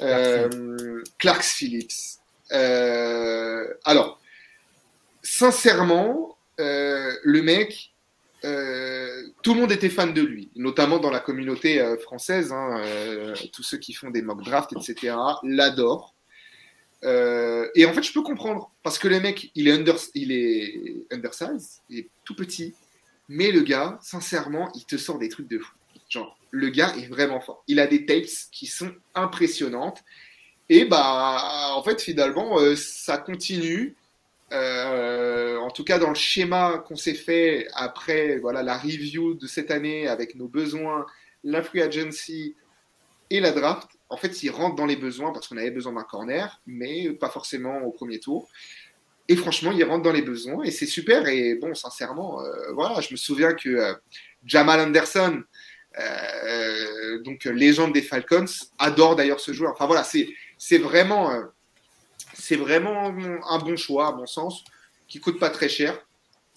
[0.02, 2.18] Euh, Clarks Phillips.
[2.50, 4.20] alors,
[5.22, 7.93] sincèrement, le mec,
[9.42, 12.52] tout le monde était fan de lui, notamment dans la communauté française.
[12.52, 12.82] Hein,
[13.52, 16.14] tous ceux qui font des mock drafts, etc., l'adorent.
[17.02, 21.06] et en fait, je peux comprendre parce que le mec, il est, under, il est
[21.10, 22.74] undersize, il est tout petit,
[23.28, 25.72] mais le gars, sincèrement, il te sort des trucs de fou.
[26.08, 27.64] Genre, le gars est vraiment fort.
[27.66, 30.04] Il a des tapes qui sont impressionnantes.
[30.68, 33.96] Et bah, en fait, finalement, euh, ça continue.
[34.54, 39.46] Euh, en tout cas, dans le schéma qu'on s'est fait après voilà, la review de
[39.46, 41.06] cette année avec nos besoins,
[41.42, 42.54] la free agency
[43.30, 46.04] et la draft, en fait, il rentre dans les besoins parce qu'on avait besoin d'un
[46.04, 48.48] corner, mais pas forcément au premier tour.
[49.28, 51.26] Et franchement, il rentre dans les besoins et c'est super.
[51.28, 53.94] Et bon, sincèrement, euh, voilà, je me souviens que
[54.44, 55.42] Jamal Anderson,
[55.98, 58.44] euh, donc légende des Falcons,
[58.78, 59.72] adore d'ailleurs ce joueur.
[59.72, 61.42] Enfin voilà, c'est vraiment euh,
[62.34, 64.64] c'est vraiment un bon choix à mon sens,
[65.08, 65.98] qui coûte pas très cher.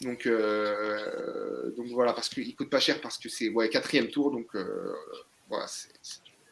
[0.02, 4.30] Donc euh, donc voilà parce qu'il coûte pas cher parce que c'est ouais, quatrième tour
[4.30, 4.46] donc
[5.50, 5.66] voilà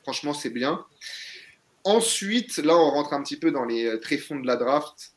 [0.04, 0.86] franchement c'est bien.
[1.84, 5.14] Ensuite, là, on rentre un petit peu dans les tréfonds de la draft.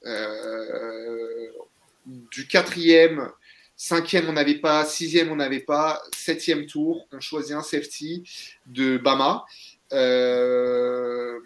[2.05, 3.33] du quatrième
[3.81, 4.85] Cinquième, on n'avait pas.
[4.85, 6.03] Sixième, on n'avait pas.
[6.13, 8.29] Septième tour, on choisit un safety
[8.67, 9.45] de Bama.
[9.93, 11.39] Euh,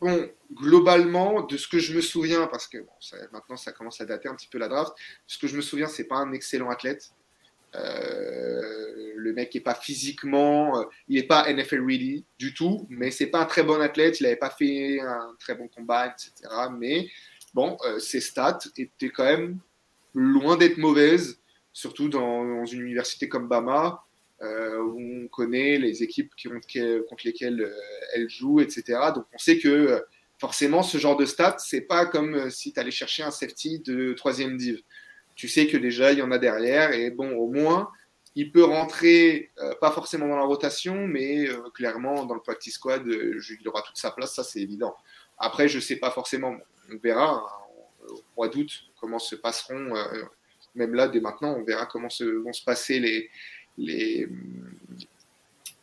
[0.00, 2.78] bon, globalement, de ce que je me souviens, parce que
[3.32, 4.92] maintenant ça commence à dater un petit peu la draft,
[5.26, 7.10] ce que je me souviens, c'est pas un excellent athlète.
[7.74, 13.10] Euh, le mec n'est pas physiquement, euh, il n'est pas NFL ready du tout, mais
[13.10, 14.20] c'est pas un très bon athlète.
[14.20, 16.32] Il n'avait pas fait un très bon combat, etc.
[16.72, 17.08] Mais
[17.52, 19.58] bon, ses stats étaient quand même
[20.16, 21.38] loin d'être mauvaise,
[21.72, 24.02] surtout dans, une université comme Bama,
[24.42, 27.74] euh, où on connaît les équipes qui, contre lesquelles euh,
[28.14, 28.98] elle joue, etc.
[29.14, 30.00] Donc on sait que euh,
[30.38, 34.12] forcément, ce genre de stats, c'est pas comme si tu allais chercher un safety de
[34.12, 34.80] troisième div.
[35.34, 37.90] Tu sais que déjà, il y en a derrière, et bon, au moins,
[38.34, 43.68] il peut rentrer, pas forcément dans la rotation, mais clairement dans le practice squad, il
[43.68, 44.94] aura toute sa place, ça c'est évident.
[45.38, 46.54] Après, je sais pas forcément,
[46.92, 47.42] on verra hein,
[48.08, 48.70] au mois d'août
[49.00, 50.22] comment se passeront, euh,
[50.74, 53.30] même là, dès maintenant, on verra comment se, vont se passer les,
[53.78, 54.28] les,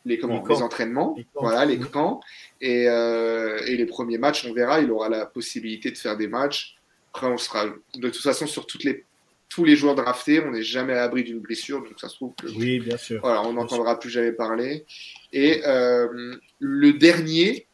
[0.04, 2.20] les, comment, les, entraînements, les voilà, les camps.
[2.60, 6.28] Et, euh, et, les premiers matchs, on verra, il aura la possibilité de faire des
[6.28, 6.76] matchs.
[7.12, 9.04] Après, on sera de toute façon sur toutes les,
[9.48, 12.34] tous les joueurs draftés, on n'est jamais à l'abri d'une blessure, donc ça se trouve
[12.34, 12.48] que.
[12.48, 13.20] Oui, bien sûr.
[13.22, 14.84] Voilà, on n'entendra plus jamais parler.
[15.32, 17.66] Et euh, le dernier,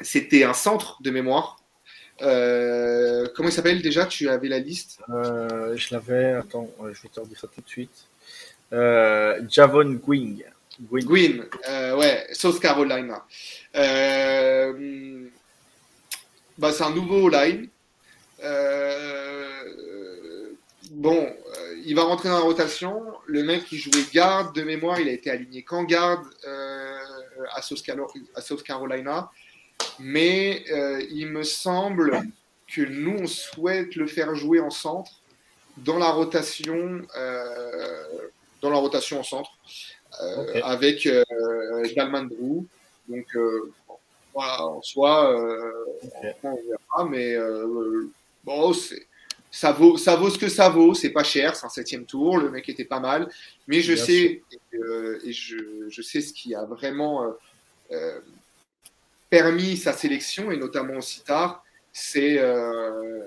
[0.00, 1.56] c'était un centre de mémoire
[2.20, 4.04] euh, comment il s'appelle déjà?
[4.04, 4.98] Tu avais la liste?
[5.08, 6.32] Je l'avais.
[6.32, 8.08] Attends, je vais te dire ça tout de suite.
[8.72, 10.42] Javon Gwing.
[10.80, 11.44] Gwyn,
[11.96, 13.24] ouais, South Carolina.
[16.56, 17.68] bah, c'est un nouveau line.
[20.92, 21.34] bon,
[21.84, 23.02] il va rentrer dans la rotation.
[23.26, 26.24] Le mec qui jouait garde de mémoire, il a été aligné qu'en garde
[27.54, 29.30] à South Carolina
[29.98, 32.22] mais euh, il me semble
[32.66, 35.22] que nous, on souhaite le faire jouer en centre
[35.78, 38.04] dans la rotation, euh,
[38.60, 39.50] dans la rotation en centre,
[40.22, 41.08] euh, avec
[41.96, 42.66] Dalman Drew.
[43.08, 43.26] Donc,
[44.34, 45.34] voilà, en soi,
[46.42, 47.36] on verra, mais
[48.44, 48.72] bon,
[49.50, 52.36] ça vaut, ça vaut ce que ça vaut, c'est pas cher, c'est un septième tour,
[52.36, 53.28] le mec était pas mal,
[53.66, 54.42] mais je sais,
[54.72, 57.34] et, je, je, sais ce qui a vraiment
[59.30, 63.20] permis sa sélection, et notamment aussi tard, c'est euh,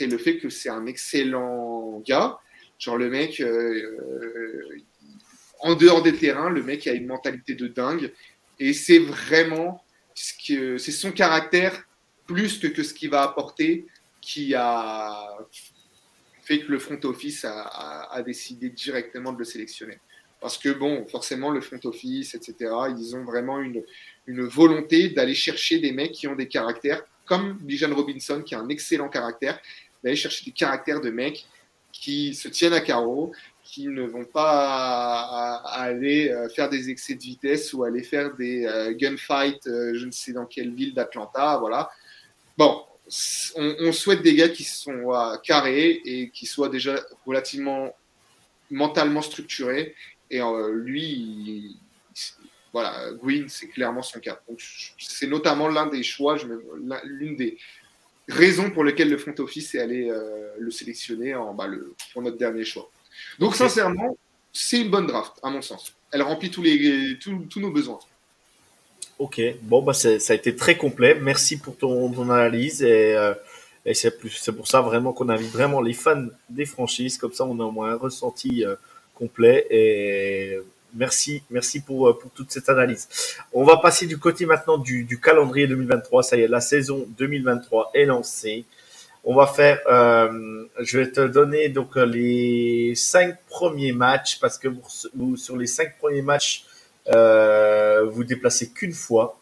[0.00, 2.38] le fait que c'est un excellent gars.
[2.78, 4.76] Genre le mec, euh, euh,
[5.60, 8.12] en dehors des terrains, le mec a une mentalité de dingue.
[8.58, 9.82] Et c'est vraiment
[10.14, 11.86] ce que c'est son caractère
[12.26, 13.86] plus que, que ce qu'il va apporter
[14.20, 15.38] qui a
[16.42, 19.98] fait que le front office a, décidé directement de le sélectionner.
[20.40, 22.54] Parce que bon, forcément, le front office, etc.,
[22.96, 23.82] ils ont vraiment une,
[24.26, 28.60] une volonté d'aller chercher des mecs qui ont des caractères, comme Bijan Robinson, qui a
[28.60, 29.60] un excellent caractère,
[30.02, 31.46] d'aller chercher des caractères de mecs
[31.92, 33.32] qui se tiennent à carreau,
[33.66, 38.64] qui ne vont pas aller euh, faire des excès de vitesse ou aller faire des
[38.64, 41.90] euh, gunfights, euh, je ne sais dans quelle ville d'Atlanta, voilà.
[42.56, 42.84] Bon,
[43.56, 45.12] on, souhaite des gars qui sont
[45.44, 47.94] carrés et qui soient déjà relativement
[48.70, 49.94] mentalement structurés.
[50.30, 50.40] Et
[50.72, 51.76] lui,
[52.72, 54.40] voilà, Gwyn, c'est clairement son cas.
[54.98, 56.36] c'est notamment l'un des choix,
[57.04, 57.58] l'une des
[58.26, 60.10] raisons pour lesquelles le front office est allé
[60.58, 62.90] le sélectionner en, bah, le, pour notre dernier choix.
[63.38, 64.16] Donc, sincèrement,
[64.52, 65.94] c'est une bonne draft, à mon sens.
[66.12, 67.98] Elle remplit tous, les, tous, nos besoins.
[69.18, 71.18] Ok, bon, bah, ça a été très complet.
[71.20, 73.34] Merci pour ton, analyse et, euh,
[73.84, 77.18] Et c'est plus, c'est pour ça vraiment qu'on invite vraiment les fans des franchises.
[77.18, 78.74] Comme ça, on a au moins un ressenti euh,
[79.14, 79.66] complet.
[79.70, 80.58] Et
[80.94, 83.08] merci, merci pour, euh, pour toute cette analyse.
[83.52, 86.22] On va passer du côté maintenant du, du calendrier 2023.
[86.24, 88.64] Ça y est, la saison 2023 est lancée.
[89.28, 94.68] On va faire, euh, je vais te donner donc les cinq premiers matchs parce que
[95.34, 96.64] sur les cinq premiers matchs,
[97.12, 99.36] euh, vous déplacez qu'une fois.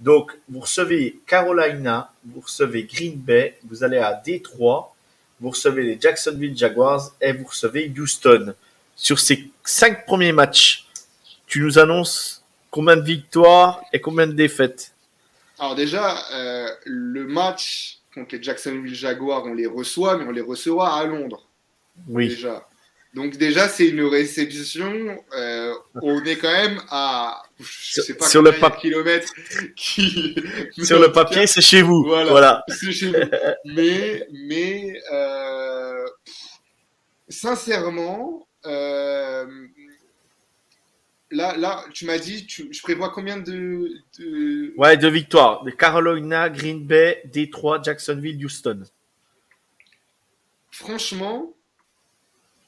[0.00, 4.96] Donc, vous recevez Carolina, vous recevez Green Bay, vous allez à Détroit,
[5.40, 8.54] vous recevez les Jacksonville Jaguars et vous recevez Houston.
[8.96, 10.88] Sur ces cinq premiers matchs,
[11.46, 14.92] tu nous annonces combien de victoires et combien de défaites?
[15.56, 20.40] Alors déjà, euh, le match contre les Jacksonville Jaguars, on les reçoit, mais on les
[20.40, 21.48] recevra à Londres.
[22.08, 22.28] Oui.
[22.28, 22.66] Déjà.
[23.12, 25.18] Donc déjà, c'est une réception.
[25.36, 29.32] Euh, on est quand même à je sais pas sur le papier kilomètres
[29.74, 30.36] qui
[30.82, 32.04] sur le papier, c'est chez vous.
[32.04, 32.64] Voilà, Voilà.
[32.68, 33.18] c'est chez vous.
[33.64, 36.06] Mais mais euh,
[37.28, 39.46] sincèrement, euh,
[41.30, 44.74] là là, tu m'as dit, tu, je prévois combien de, de...
[44.76, 45.64] Ouais, deux victoires.
[45.64, 48.82] De Carolina, Green Bay, Détroit, Jacksonville, Houston.
[50.70, 51.54] Franchement,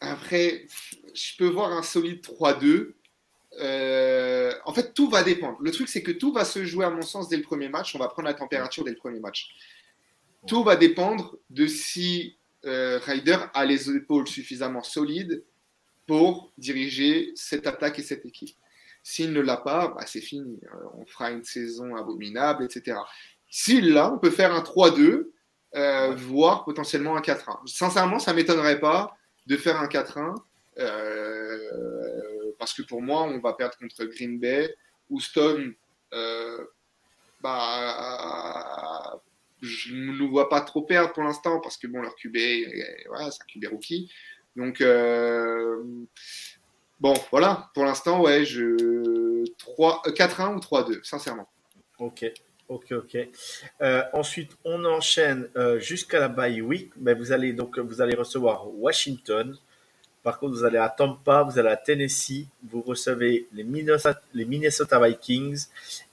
[0.01, 0.67] après,
[1.15, 2.93] je peux voir un solide 3-2.
[3.61, 5.59] Euh, en fait, tout va dépendre.
[5.61, 7.95] Le truc, c'est que tout va se jouer, à mon sens, dès le premier match.
[7.95, 9.51] On va prendre la température dès le premier match.
[10.47, 15.45] Tout va dépendre de si euh, Ryder a les épaules suffisamment solides
[16.07, 18.57] pour diriger cette attaque et cette équipe.
[19.03, 20.61] S'il ne l'a pas, bah, c'est fini.
[20.65, 22.99] Euh, On fera une saison abominable, etc.
[23.51, 25.33] S'il l'a, on peut faire un 3-2,
[25.75, 27.67] euh, voire potentiellement un 4-1.
[27.67, 30.35] Sincèrement, ça ne m'étonnerait pas de faire un 4-1.
[30.79, 34.75] Euh, parce que pour moi, on va perdre contre Green Bay.
[35.11, 35.73] Houston,
[36.15, 36.65] euh,
[37.41, 39.21] bah,
[39.61, 42.37] je ne nous vois pas trop perdre pour l'instant parce que bon, leur QB,
[43.09, 44.11] voilà, c'est un QB rookie.
[44.57, 45.83] Donc, euh,
[47.01, 51.49] bon, voilà, pour l'instant, ouais, je 3, 4-1 ou 3-2, sincèrement.
[51.99, 52.31] Ok.
[52.69, 53.29] Ok, ok.
[53.83, 56.91] Euh, ensuite, on enchaîne euh, jusqu'à la bye week.
[56.97, 59.55] Mais vous allez donc vous allez recevoir Washington.
[60.23, 64.45] Par contre, vous allez à Tampa, vous allez à Tennessee, vous recevez les Minnesota, les
[64.45, 65.67] Minnesota Vikings.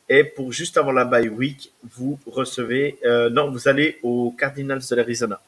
[0.10, 4.82] Et pour juste avant la bye week, vous recevez euh, non, vous allez aux Cardinals
[4.90, 5.40] de l'Arizona.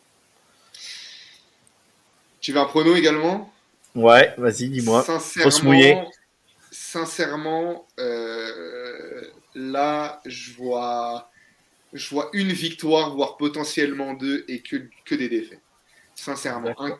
[2.51, 3.49] J'y vais un prono également.
[3.95, 5.05] Ouais, vas-y, dis-moi.
[6.69, 9.21] Sincèrement, euh,
[9.55, 11.31] là, je vois,
[11.93, 15.61] je vois une victoire, voire potentiellement deux, et que, que des défaites.
[16.13, 16.75] Sincèrement.
[16.77, 16.97] Un,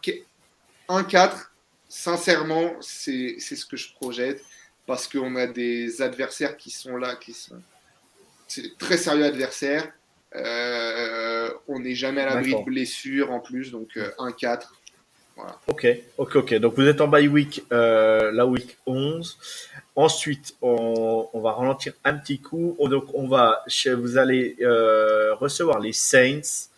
[0.88, 1.52] un 4,
[1.90, 4.42] sincèrement, c'est ce que je projette,
[4.88, 7.62] parce qu'on a des adversaires qui sont là, qui sont
[8.80, 9.92] très sérieux adversaires.
[10.34, 14.68] Euh, on n'est jamais à l'abri de blessures en plus, donc euh, 1-4,
[15.68, 16.54] Ok, ok, ok.
[16.56, 19.38] Donc vous êtes en bye week, euh, la week 11.
[19.96, 22.78] Ensuite, on, va ralentir un petit coup.
[22.80, 23.64] Donc on va,
[23.98, 26.70] vous allez euh, recevoir les Saints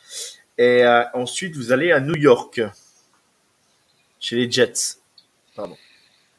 [0.57, 2.61] et euh, ensuite vous allez à New York
[4.19, 4.97] chez les Jets.
[5.55, 5.77] Pardon.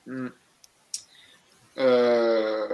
[0.07, 0.29] Hmm.
[1.79, 2.69] Euh,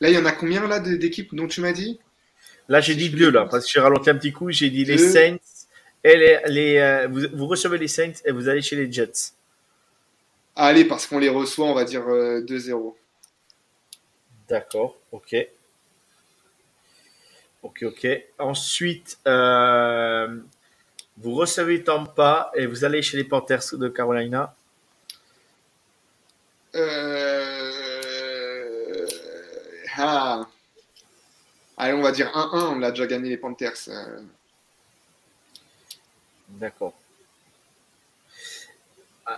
[0.00, 1.98] là, il y en a combien d'équipes dont tu m'as dit?
[2.68, 4.50] Là, j'ai dit deux là parce que j'ai ralenti un petit coup.
[4.50, 5.38] J'ai dit les Saints
[6.06, 9.32] et les, les euh, vous, vous recevez les Saints et vous allez chez les Jets.
[10.54, 12.94] Allez, parce qu'on les reçoit, on va dire euh, 2-0.
[14.48, 15.34] D'accord, ok.
[17.62, 18.06] Ok, ok.
[18.38, 20.38] Ensuite, euh,
[21.16, 24.54] vous recevez Tampa et vous allez chez les Panthers de Carolina.
[26.76, 27.76] Euh...
[29.96, 30.46] Ah.
[31.76, 33.88] Allez, on va dire 1-1, on l'a déjà gagné les Panthers.
[36.48, 36.94] D'accord.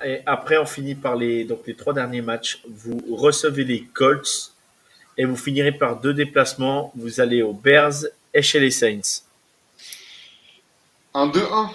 [0.05, 2.61] Et après, on finit par les, donc les trois derniers matchs.
[2.69, 4.53] Vous recevez les Colts
[5.17, 6.93] et vous finirez par deux déplacements.
[6.95, 8.05] Vous allez aux Bears
[8.35, 9.23] et chez les Saints.
[11.15, 11.71] Un 2-1,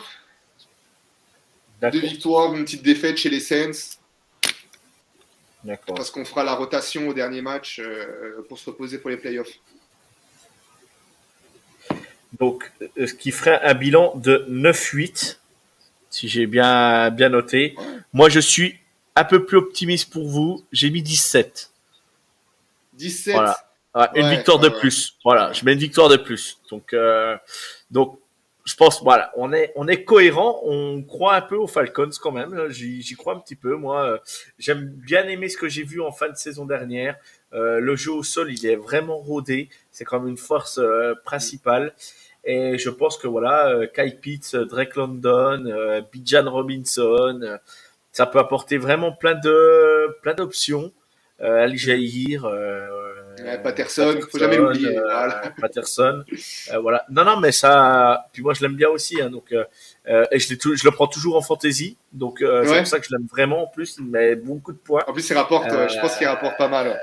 [1.92, 3.98] deux victoires, une petite défaite chez les Saints,
[5.64, 5.96] D'accord.
[5.96, 9.60] parce qu'on fera la rotation au dernier match euh, pour se reposer pour les playoffs.
[12.40, 15.38] Donc, euh, ce qui ferait un bilan de 9-8,
[16.10, 17.76] si j'ai bien, bien noté.
[18.12, 18.80] Moi, je suis
[19.16, 20.64] un peu plus optimiste pour vous.
[20.72, 21.72] J'ai mis 17.
[22.94, 23.58] 17, Voilà.
[23.96, 25.18] Ah, une Ouais, victoire de ouais, plus.
[25.24, 26.58] Voilà, je mets une victoire de plus.
[26.72, 27.38] Donc, euh,
[27.92, 28.20] donc,
[28.66, 30.62] je pense, voilà, on est, on est cohérent.
[30.64, 32.70] On croit un peu aux Falcons quand même.
[32.70, 33.76] J'y j'y crois un petit peu.
[33.76, 34.18] Moi, euh,
[34.58, 37.16] j'aime bien aimer ce que j'ai vu en fin de saison dernière.
[37.52, 39.70] le jeu au sol, il est vraiment rodé.
[39.92, 40.80] C'est quand même une force
[41.24, 41.94] principale.
[42.46, 47.58] Et je pense que voilà, Kai Pitts, Drake London, Bijan Robinson,
[48.12, 50.92] ça peut apporter vraiment plein de plein d'options.
[51.40, 52.46] Ali Jair,
[53.40, 54.98] euh, Patterson, faut jamais l'oublier.
[54.98, 55.30] Euh,
[55.62, 56.24] Patterson,
[56.72, 57.06] euh, voilà.
[57.10, 58.28] Non, non, mais ça.
[58.34, 59.22] Puis moi, je l'aime bien aussi.
[59.22, 61.98] Hein, donc, et je, je, le prends toujours en fantasy.
[62.12, 63.64] Donc, c'est pour ça que je l'aime vraiment.
[63.64, 65.04] En plus, il met beaucoup de points.
[65.08, 65.70] En plus, il rapporte.
[65.70, 67.00] je pense qu'il rapporte pas mal.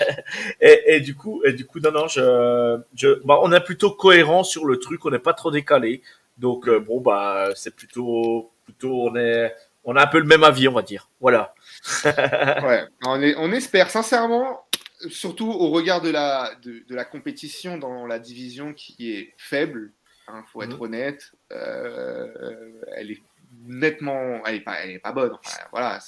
[0.60, 3.90] et, et, du coup, et du coup, non, non, je, je, bah, on est plutôt
[3.90, 5.04] cohérent sur le truc.
[5.04, 6.02] On n'est pas trop décalé.
[6.38, 9.54] Donc, bon, bah, c'est plutôt, plutôt, on est,
[9.84, 11.08] on a un peu le même avis, on va dire.
[11.20, 11.54] Voilà.
[12.04, 12.84] ouais.
[13.06, 14.64] On, est, on espère sincèrement
[15.08, 19.92] surtout au regard de la, de, la compétition dans la division qui est faible,
[20.28, 20.82] il hein, faut être mhm.
[20.82, 23.22] honnête, euh, elle est
[23.66, 25.36] nettement, elle est pas, elle est pas bonne.
[25.72, 25.98] voilà,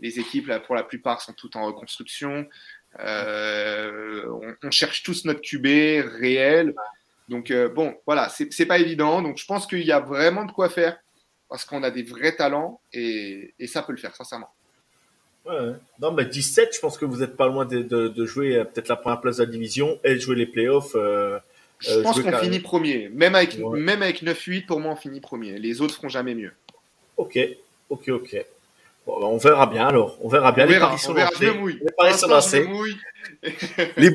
[0.00, 2.48] les équipes là, pour la plupart sont toutes en reconstruction.
[3.00, 4.24] Euh,
[4.62, 5.66] on, cherche tous notre QB
[6.20, 6.74] réel.
[7.28, 9.20] Donc euh, bon, voilà, c'est pas évident.
[9.22, 10.98] Donc je pense qu'il y a vraiment de quoi faire
[11.48, 14.54] parce qu'on a des vrais talents et, et ça peut le faire, sincèrement.
[16.00, 18.88] Non, mais 17, je pense que vous n'êtes pas loin de, de, jouer euh, peut-être
[18.88, 20.94] la première place de la division et de jouer les playoffs.
[20.94, 21.38] Euh,
[21.80, 23.08] je euh, pense qu'on finit premier.
[23.08, 25.58] Même avec, même avec 9-8, pour moi, on finit premier.
[25.58, 26.52] Les autres feront jamais mieux.
[27.16, 27.38] Ok,
[27.88, 28.44] ok, ok.
[29.08, 30.18] Bon, on verra bien alors.
[30.20, 30.64] On verra bien.
[30.64, 32.68] On les verra, on verra, Les paris sont lancés.
[33.96, 34.10] les,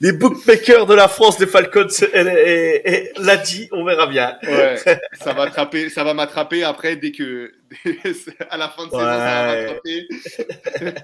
[0.00, 4.36] les bookmakers de la France des Falcons l'a dit, on verra bien.
[4.42, 4.76] Ouais,
[5.14, 7.52] ça va attraper, ça va m'attraper après dès que
[8.50, 10.08] à la fin de saison ça va m'attraper.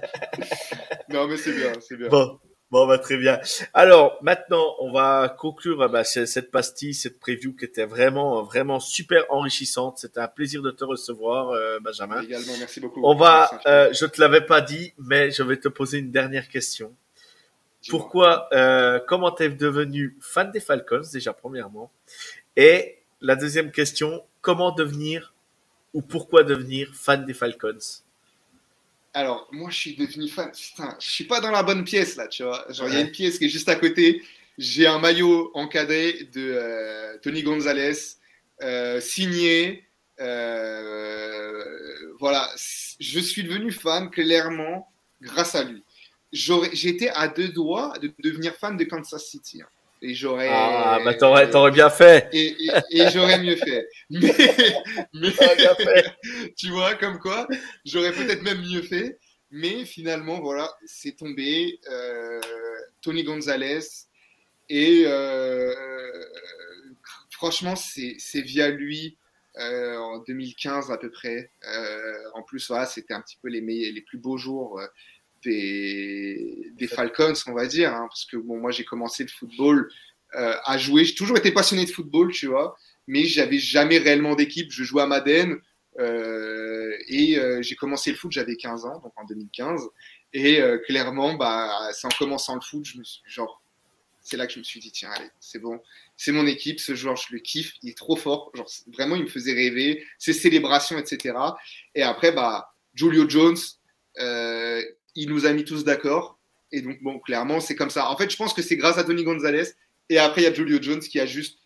[1.09, 2.09] non mais c'est bien, c'est bien.
[2.09, 2.37] Bon.
[2.71, 3.39] Bon, bah, très bien.
[3.73, 9.25] Alors, maintenant, on va conclure bah, cette pastille, cette preview qui était vraiment, vraiment super
[9.29, 9.97] enrichissante.
[9.97, 12.21] C'était un plaisir de te recevoir, euh, Benjamin.
[12.21, 13.01] Également, merci beaucoup.
[13.03, 16.47] On va, euh, je te l'avais pas dit, mais je vais te poser une dernière
[16.47, 16.95] question.
[17.89, 21.91] Pourquoi, euh, comment t'es devenu fan des Falcons déjà premièrement,
[22.55, 25.33] et la deuxième question, comment devenir
[25.93, 28.03] ou pourquoi devenir fan des Falcons?
[29.13, 32.27] Alors moi je suis devenu fan, putain, je suis pas dans la bonne pièce là,
[32.27, 32.65] tu vois.
[32.69, 34.23] Genre il y a une pièce qui est juste à côté.
[34.57, 37.97] J'ai un maillot encadré de euh, Tony Gonzalez,
[38.61, 39.85] euh, signé.
[40.19, 41.63] Euh,
[42.19, 42.49] voilà,
[42.99, 44.91] je suis devenu fan clairement
[45.21, 45.83] grâce à lui
[46.31, 49.61] j'étais à deux doigts de devenir fan de Kansas City.
[49.61, 49.67] Hein.
[50.01, 50.49] Et j'aurais.
[50.49, 52.27] Ah, bah t'aurais, t'aurais bien fait.
[52.33, 52.55] Et,
[52.89, 53.87] et, j'aurais mieux fait.
[54.09, 54.33] Mais,
[55.13, 56.05] mais bien fait.
[56.57, 57.47] tu vois, comme quoi,
[57.85, 59.19] j'aurais peut-être même mieux fait.
[59.51, 61.79] Mais finalement, voilà, c'est tombé.
[61.89, 62.39] Euh,
[63.01, 64.07] Tony Gonzalez.
[64.69, 65.73] Et euh,
[67.29, 69.17] franchement, c'est, c'est via lui.
[69.57, 71.51] Euh, en 2015 à peu près.
[71.67, 74.87] Euh, en plus, voilà, c'était un petit peu les, meilleurs, les plus beaux jours euh,
[75.43, 79.89] des, Falcons, on va dire, hein, parce que bon, moi j'ai commencé le football
[80.35, 81.05] euh, à jouer.
[81.05, 82.75] J'ai toujours été passionné de football, tu vois,
[83.07, 84.71] mais j'avais jamais réellement d'équipe.
[84.71, 85.59] Je jouais à Madden
[85.99, 89.89] euh, et euh, j'ai commencé le foot, j'avais 15 ans, donc en 2015.
[90.33, 93.61] Et euh, clairement, bah, c'est en commençant le foot, je me suis, genre,
[94.21, 95.81] c'est là que je me suis dit, tiens, allez, c'est bon,
[96.15, 98.51] c'est mon équipe, ce joueur, je le kiffe, il est trop fort.
[98.53, 101.35] Genre, vraiment, il me faisait rêver, ses célébrations, etc.
[101.95, 103.57] Et après, bah, Julio Jones,
[104.19, 104.83] euh,
[105.15, 106.39] il nous a mis tous d'accord.
[106.71, 108.09] Et donc, bon, clairement, c'est comme ça.
[108.09, 109.71] En fait, je pense que c'est grâce à Tony Gonzalez.
[110.09, 111.59] Et après, il y a Julio Jones qui a juste,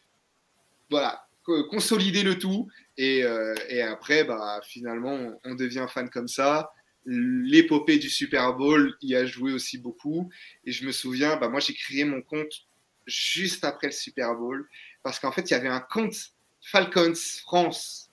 [0.89, 2.67] voilà, consolidé le tout.
[2.97, 6.71] Et, euh, et après, bah, finalement, on devient fan comme ça.
[7.05, 10.31] L'épopée du Super Bowl y a joué aussi beaucoup.
[10.65, 12.65] Et je me souviens, bah, moi, j'ai créé mon compte
[13.05, 14.67] juste après le Super Bowl.
[15.03, 16.15] Parce qu'en fait, il y avait un compte
[16.61, 18.09] Falcons France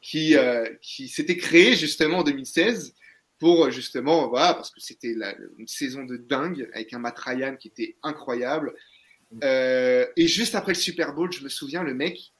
[0.00, 2.94] qui, euh, qui s'était créé justement en 2016
[3.38, 5.14] pour justement, voilà, parce que c'était
[5.58, 8.74] une saison de dingue avec un Matt Ryan qui était incroyable.
[9.44, 12.32] Euh, et juste après le Super Bowl, je me souviens, le mec,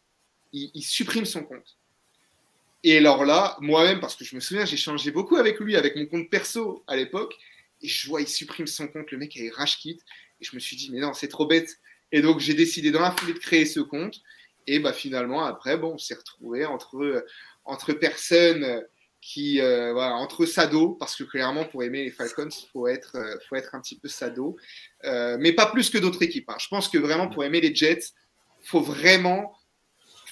[0.53, 1.77] il, supprime son compte.
[2.83, 5.97] Et alors là, moi-même, parce que je me souviens, j'ai changé beaucoup avec lui, avec
[5.97, 7.35] mon compte perso à l'époque,
[7.83, 9.99] et je vois, il supprime son compte, le mec avait rage kit,
[10.41, 11.79] et je me suis dit, mais non, c'est trop bête.
[12.13, 14.23] Et donc, j'ai décidé dans la foulée de créer ce compte,
[14.67, 17.27] et bah finalement, après, bon, on s'est retrouvé entre,
[17.65, 18.83] entre personnes
[19.27, 23.37] qui euh, voilà, entre sado parce que clairement pour aimer les Falcons faut être euh,
[23.49, 24.57] faut être un petit peu sado.
[25.05, 26.57] Euh, mais pas plus que d'autres équipes hein.
[26.61, 28.13] je pense que vraiment pour aimer les Jets
[28.63, 29.53] faut vraiment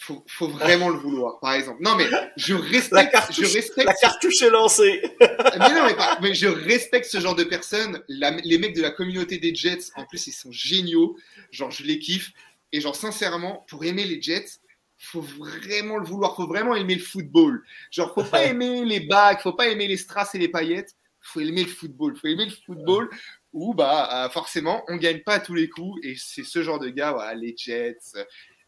[0.01, 1.82] faut, faut vraiment le vouloir par exemple.
[1.82, 5.03] Non mais je respecte la cartouche, je respecte la cartouche est lancée.
[5.20, 8.01] Mais non mais, pas, mais, je respecte ce genre de personnes.
[8.09, 11.16] Les mecs de la communauté des Jets en plus ils sont géniaux.
[11.51, 12.30] Genre je les kiffe.
[12.70, 14.61] Et genre sincèrement pour aimer les Jets
[14.99, 17.62] faut vraiment le vouloir, faut vraiment aimer le football.
[17.90, 21.40] Genre, faut pas aimer les bagues, faut pas aimer les strass et les paillettes, faut
[21.40, 22.16] aimer le football.
[22.16, 23.11] Faut aimer le football
[23.53, 26.88] où bah forcément on gagne pas à tous les coups et c'est ce genre de
[26.88, 27.99] gars, voilà, les Jets.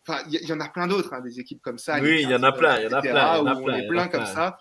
[0.09, 1.99] Enfin, il y, en a plein d'autres, hein, des équipes comme ça.
[2.01, 4.07] Oui, il y en a plein, il y en a plein, où on est plein
[4.07, 4.57] comme ça.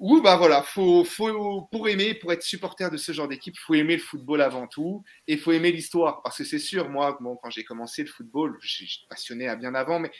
[0.00, 3.74] Ou bah voilà, faut, faut, pour aimer, pour être supporter de ce genre d'équipe, faut
[3.74, 6.22] aimer le football avant tout et faut aimer l'histoire.
[6.22, 9.74] Parce que c'est sûr, moi, bon, quand j'ai commencé le football, j'étais passionné à bien
[9.74, 10.12] avant, mais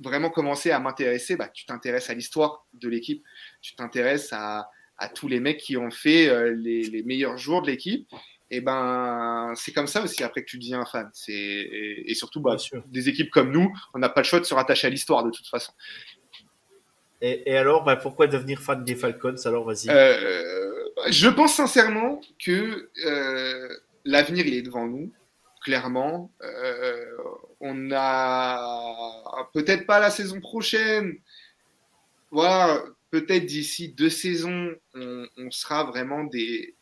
[0.00, 3.24] vraiment commencer à m'intéresser, bah, tu t'intéresses à l'histoire de l'équipe,
[3.60, 7.62] tu t'intéresses à, à, tous les mecs qui ont fait euh, les, les, meilleurs jours
[7.62, 8.08] de l'équipe.
[8.52, 11.08] Et ben, c'est comme ça aussi après que tu deviens un fan.
[11.12, 14.54] C'est et, surtout bah, des équipes comme nous, on n'a pas le choix de se
[14.54, 15.72] rattacher à l'histoire de toute façon.
[17.22, 19.36] Et, alors, bah, pourquoi devenir fan des Falcons?
[19.44, 19.88] Alors, vas-y.
[19.90, 23.68] Euh, je pense sincèrement que euh,
[24.06, 25.12] l'avenir, il est devant nous,
[25.62, 26.32] clairement.
[27.62, 31.16] Euh, on a peut-être pas la saison prochaine,
[32.30, 36.74] voilà, peut-être d'ici deux saisons, on, sera vraiment des.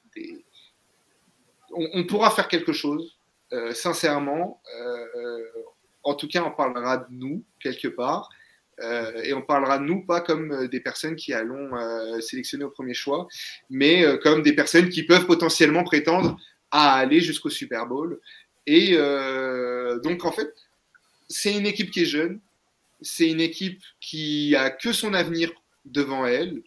[1.71, 3.19] On, pourra faire quelque chose,
[3.73, 4.61] sincèrement.
[6.03, 8.31] en tout cas, on parlera de nous, quelque part.
[8.81, 12.65] Euh, et on parlera de nous pas comme euh, des personnes qui allons euh, sélectionner
[12.65, 13.27] au premier choix,
[13.71, 16.39] mais comme des personnes qui peuvent potentiellement prétendre
[16.71, 18.21] à aller jusqu'au Super Bowl.
[18.67, 18.97] Et
[20.03, 20.53] donc en fait,
[21.29, 22.41] c'est une équipe qui est jeune,
[23.01, 25.51] c'est une équipe qui a que son avenir
[25.85, 26.63] devant elle,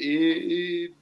[0.00, 0.92] et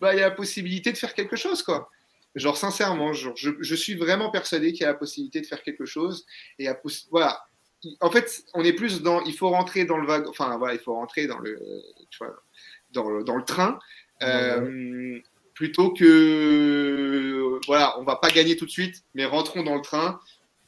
[0.00, 1.90] bah il y a la possibilité de faire quelque chose quoi.
[2.34, 5.84] Genre sincèrement, je, je, suis vraiment persuadé qu'il y a la possibilité de faire quelque
[5.84, 6.24] chose
[6.58, 6.80] et à,
[7.10, 7.44] voilà.
[8.00, 10.80] En fait, on est plus dans, il faut rentrer dans le wagon, enfin voilà, il
[10.80, 11.58] faut rentrer dans le,
[12.10, 12.34] tu vois,
[12.92, 13.78] dans le, dans le train,
[14.22, 15.18] euh,
[15.52, 20.20] plutôt que, voilà, on va pas gagner tout de suite, mais rentrons dans le train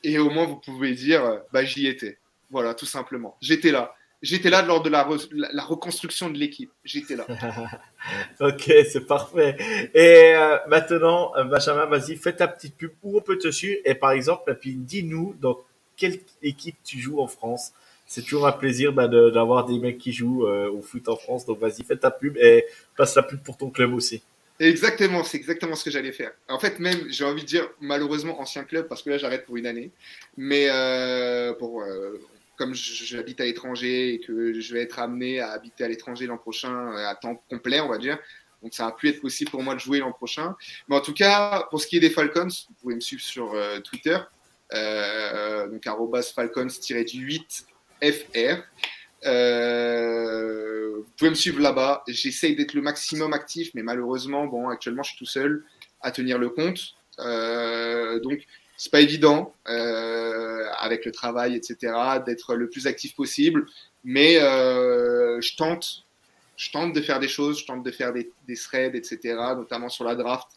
[0.05, 2.19] et au moins vous pouvez dire, bah j'y étais,
[2.51, 3.95] voilà, tout simplement, j'étais là.
[4.25, 6.71] J'étais là lors de la, la, reconstruction de l'équipe.
[6.83, 7.27] J'étais là.
[8.41, 9.55] ok, c'est parfait.
[9.93, 13.79] Et euh, maintenant, euh, Benjamin, vas-y, fais ta petite pub où on peut te suivre?
[13.85, 15.59] Et par exemple, puis dis-nous donc
[15.99, 17.73] quelle équipe tu joues en France.
[18.07, 21.45] C'est toujours un plaisir bah, d'avoir des mecs qui jouent euh, au foot en France.
[21.45, 22.65] Donc vas-y, fais ta pub et
[22.97, 24.23] passe la pub pour ton club aussi.
[24.61, 26.33] Exactement, c'est exactement ce que j'allais faire.
[26.49, 29.57] En fait, même, j'ai envie de dire, malheureusement, ancien club, parce que là, j'arrête pour
[29.57, 29.91] une année.
[30.37, 32.21] Mais euh, pour, euh,
[32.57, 36.39] comme j'habite à l'étranger et que je vais être amené à habiter à l'étranger l'an
[36.39, 38.19] prochain à temps complet, on va dire,
[38.63, 40.55] donc ça va plus être possible pour moi de jouer l'an prochain.
[40.89, 43.57] Mais en tout cas, pour ce qui est des Falcons, vous pouvez me suivre sur
[43.83, 44.19] Twitter,
[44.73, 47.65] euh, donc falcons-8
[48.03, 48.63] fr.
[49.25, 52.03] Euh, vous pouvez me suivre là-bas.
[52.09, 55.65] J'essaye d'être le maximum actif, mais malheureusement, bon, actuellement, je suis tout seul
[56.01, 56.81] à tenir le compte.
[57.21, 58.41] Euh, donc,
[58.77, 61.93] c'est pas évident avec le travail, etc.,
[62.27, 63.67] d'être le plus actif possible.
[64.03, 66.05] Mais je tente,
[66.57, 69.19] je tente de faire des choses, je tente de faire des, des threads, etc.,
[69.57, 70.49] notamment sur la draft.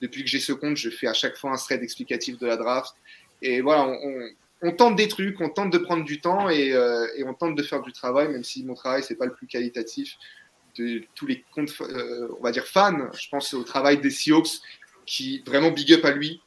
[0.00, 2.56] Depuis que j'ai ce compte, je fais à chaque fois un thread explicatif de la
[2.56, 2.94] draft.
[3.42, 4.28] Et voilà, on,
[4.72, 7.82] tente des trucs, on tente de prendre du temps euh, et, on tente de faire
[7.82, 10.16] du travail, même si mon travail, c'est pas le plus qualitatif
[10.78, 13.10] de tous les comptes, euh, on va dire fans.
[13.18, 14.60] Je pense au travail des Seahawks
[15.04, 16.40] qui vraiment big up à lui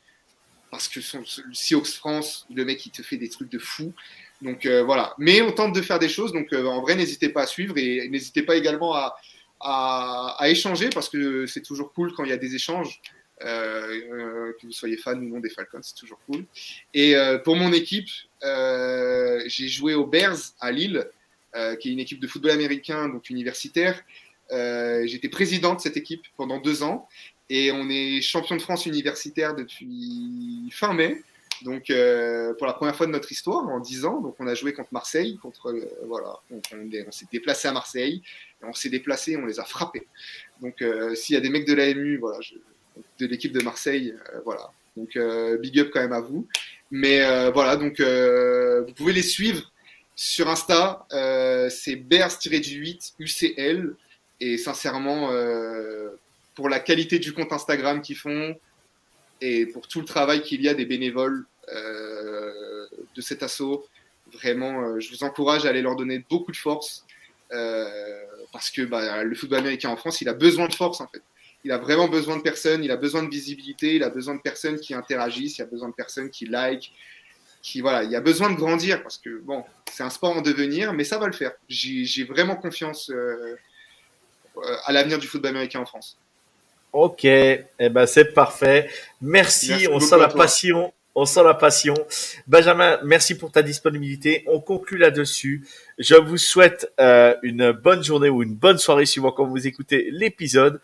[0.72, 3.93] parce que son, le Seahawks France, le mec, il te fait des trucs de fou.
[4.41, 5.14] Donc euh, voilà.
[5.18, 6.32] Mais on tente de faire des choses.
[6.32, 11.45] Donc en vrai, n'hésitez pas à suivre et n'hésitez pas également à, échanger parce que
[11.45, 13.01] c'est toujours cool quand il y a des échanges.
[13.42, 16.46] Euh, que vous soyez fan ou non des Falcons, c'est toujours cool.
[16.94, 18.10] Et euh, pour mon équipe,
[18.44, 21.08] euh, j'ai joué aux Bears à Lille,
[21.80, 24.04] qui est une équipe de football américain, donc universitaire.
[24.52, 27.08] J'étais président de cette équipe pendant deux ans
[27.50, 31.24] et on est champion de France universitaire depuis fin mai.
[31.64, 34.74] Donc, pour la première fois de notre histoire, en 10 ans, donc on a joué
[34.74, 35.76] contre Marseille, contre
[36.06, 36.62] voilà, on,
[37.12, 38.22] s'est déplacé à Marseille,
[38.62, 40.06] on s'est déplacé, on les a frappés.
[40.62, 40.84] Donc,
[41.16, 42.54] s'il y a des mecs de l'AMU, voilà, je,
[43.20, 44.14] de l'équipe de Marseille.
[44.34, 44.72] Euh, voilà.
[44.97, 46.47] Donc euh, big up quand même à vous.
[46.91, 49.72] Mais euh, voilà, donc vous pouvez les suivre
[50.16, 51.06] sur Insta.
[51.70, 53.95] c'est Bears-8 UCL.
[54.41, 55.30] Et sincèrement,
[56.56, 58.56] pour la qualité du compte Instagram qu'ils font
[59.41, 63.86] et pour tout le travail qu'il y a des bénévoles de cet assaut,
[64.34, 67.06] vraiment, je vous encourage à aller leur donner beaucoup de force.
[67.50, 71.22] parce que bah, le football américain en France, il a besoin de force en fait
[71.64, 74.41] il a vraiment besoin de personnes, il a besoin de visibilité, il a besoin de
[74.41, 76.93] personnes qui interagissent, il a besoin de personnes qui like,
[77.62, 80.93] qui voilà, il a besoin de grandir parce que bon, c'est un sport en devenir,
[80.93, 81.51] mais ça va le faire.
[81.68, 83.57] J'ai vraiment confiance euh,
[84.57, 86.18] euh, à l'avenir du football américain en France.
[86.91, 88.89] Ok, eh ben c'est parfait.
[89.22, 90.93] Merci, on sent la passion.
[91.16, 91.95] On sent la passion.
[92.47, 94.43] Benjamin, merci pour ta disponibilité.
[94.47, 95.68] On conclut là-dessus.
[95.97, 100.10] Je vous souhaite euh, une bonne journée ou une bonne soirée suivant quand vous écoutez
[100.12, 100.80] l'épisode.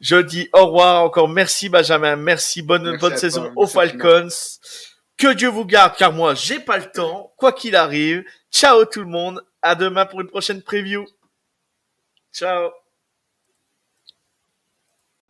[0.00, 1.28] Je dis au revoir encore.
[1.28, 2.16] Merci Benjamin.
[2.16, 2.62] Merci.
[2.62, 3.52] Bonne, Merci bonne saison toi.
[3.56, 3.66] aux.
[3.66, 4.28] Falcons.
[5.16, 7.32] Que Dieu vous garde car moi j'ai pas le temps.
[7.36, 8.24] Quoi qu'il arrive.
[8.50, 9.44] Ciao tout le monde.
[9.62, 11.04] À demain pour une prochaine preview.
[12.32, 12.70] Ciao.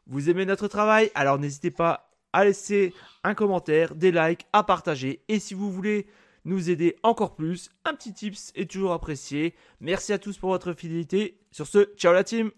[0.07, 1.11] Vous aimez notre travail?
[1.15, 2.95] Alors n'hésitez pas à laisser
[3.25, 5.25] un commentaire, des likes, à partager.
[5.29, 6.07] Et si vous voulez
[6.45, 9.55] nous aider encore plus, un petit tips est toujours apprécié.
[9.81, 11.41] Merci à tous pour votre fidélité.
[11.51, 12.51] Sur ce, ciao la team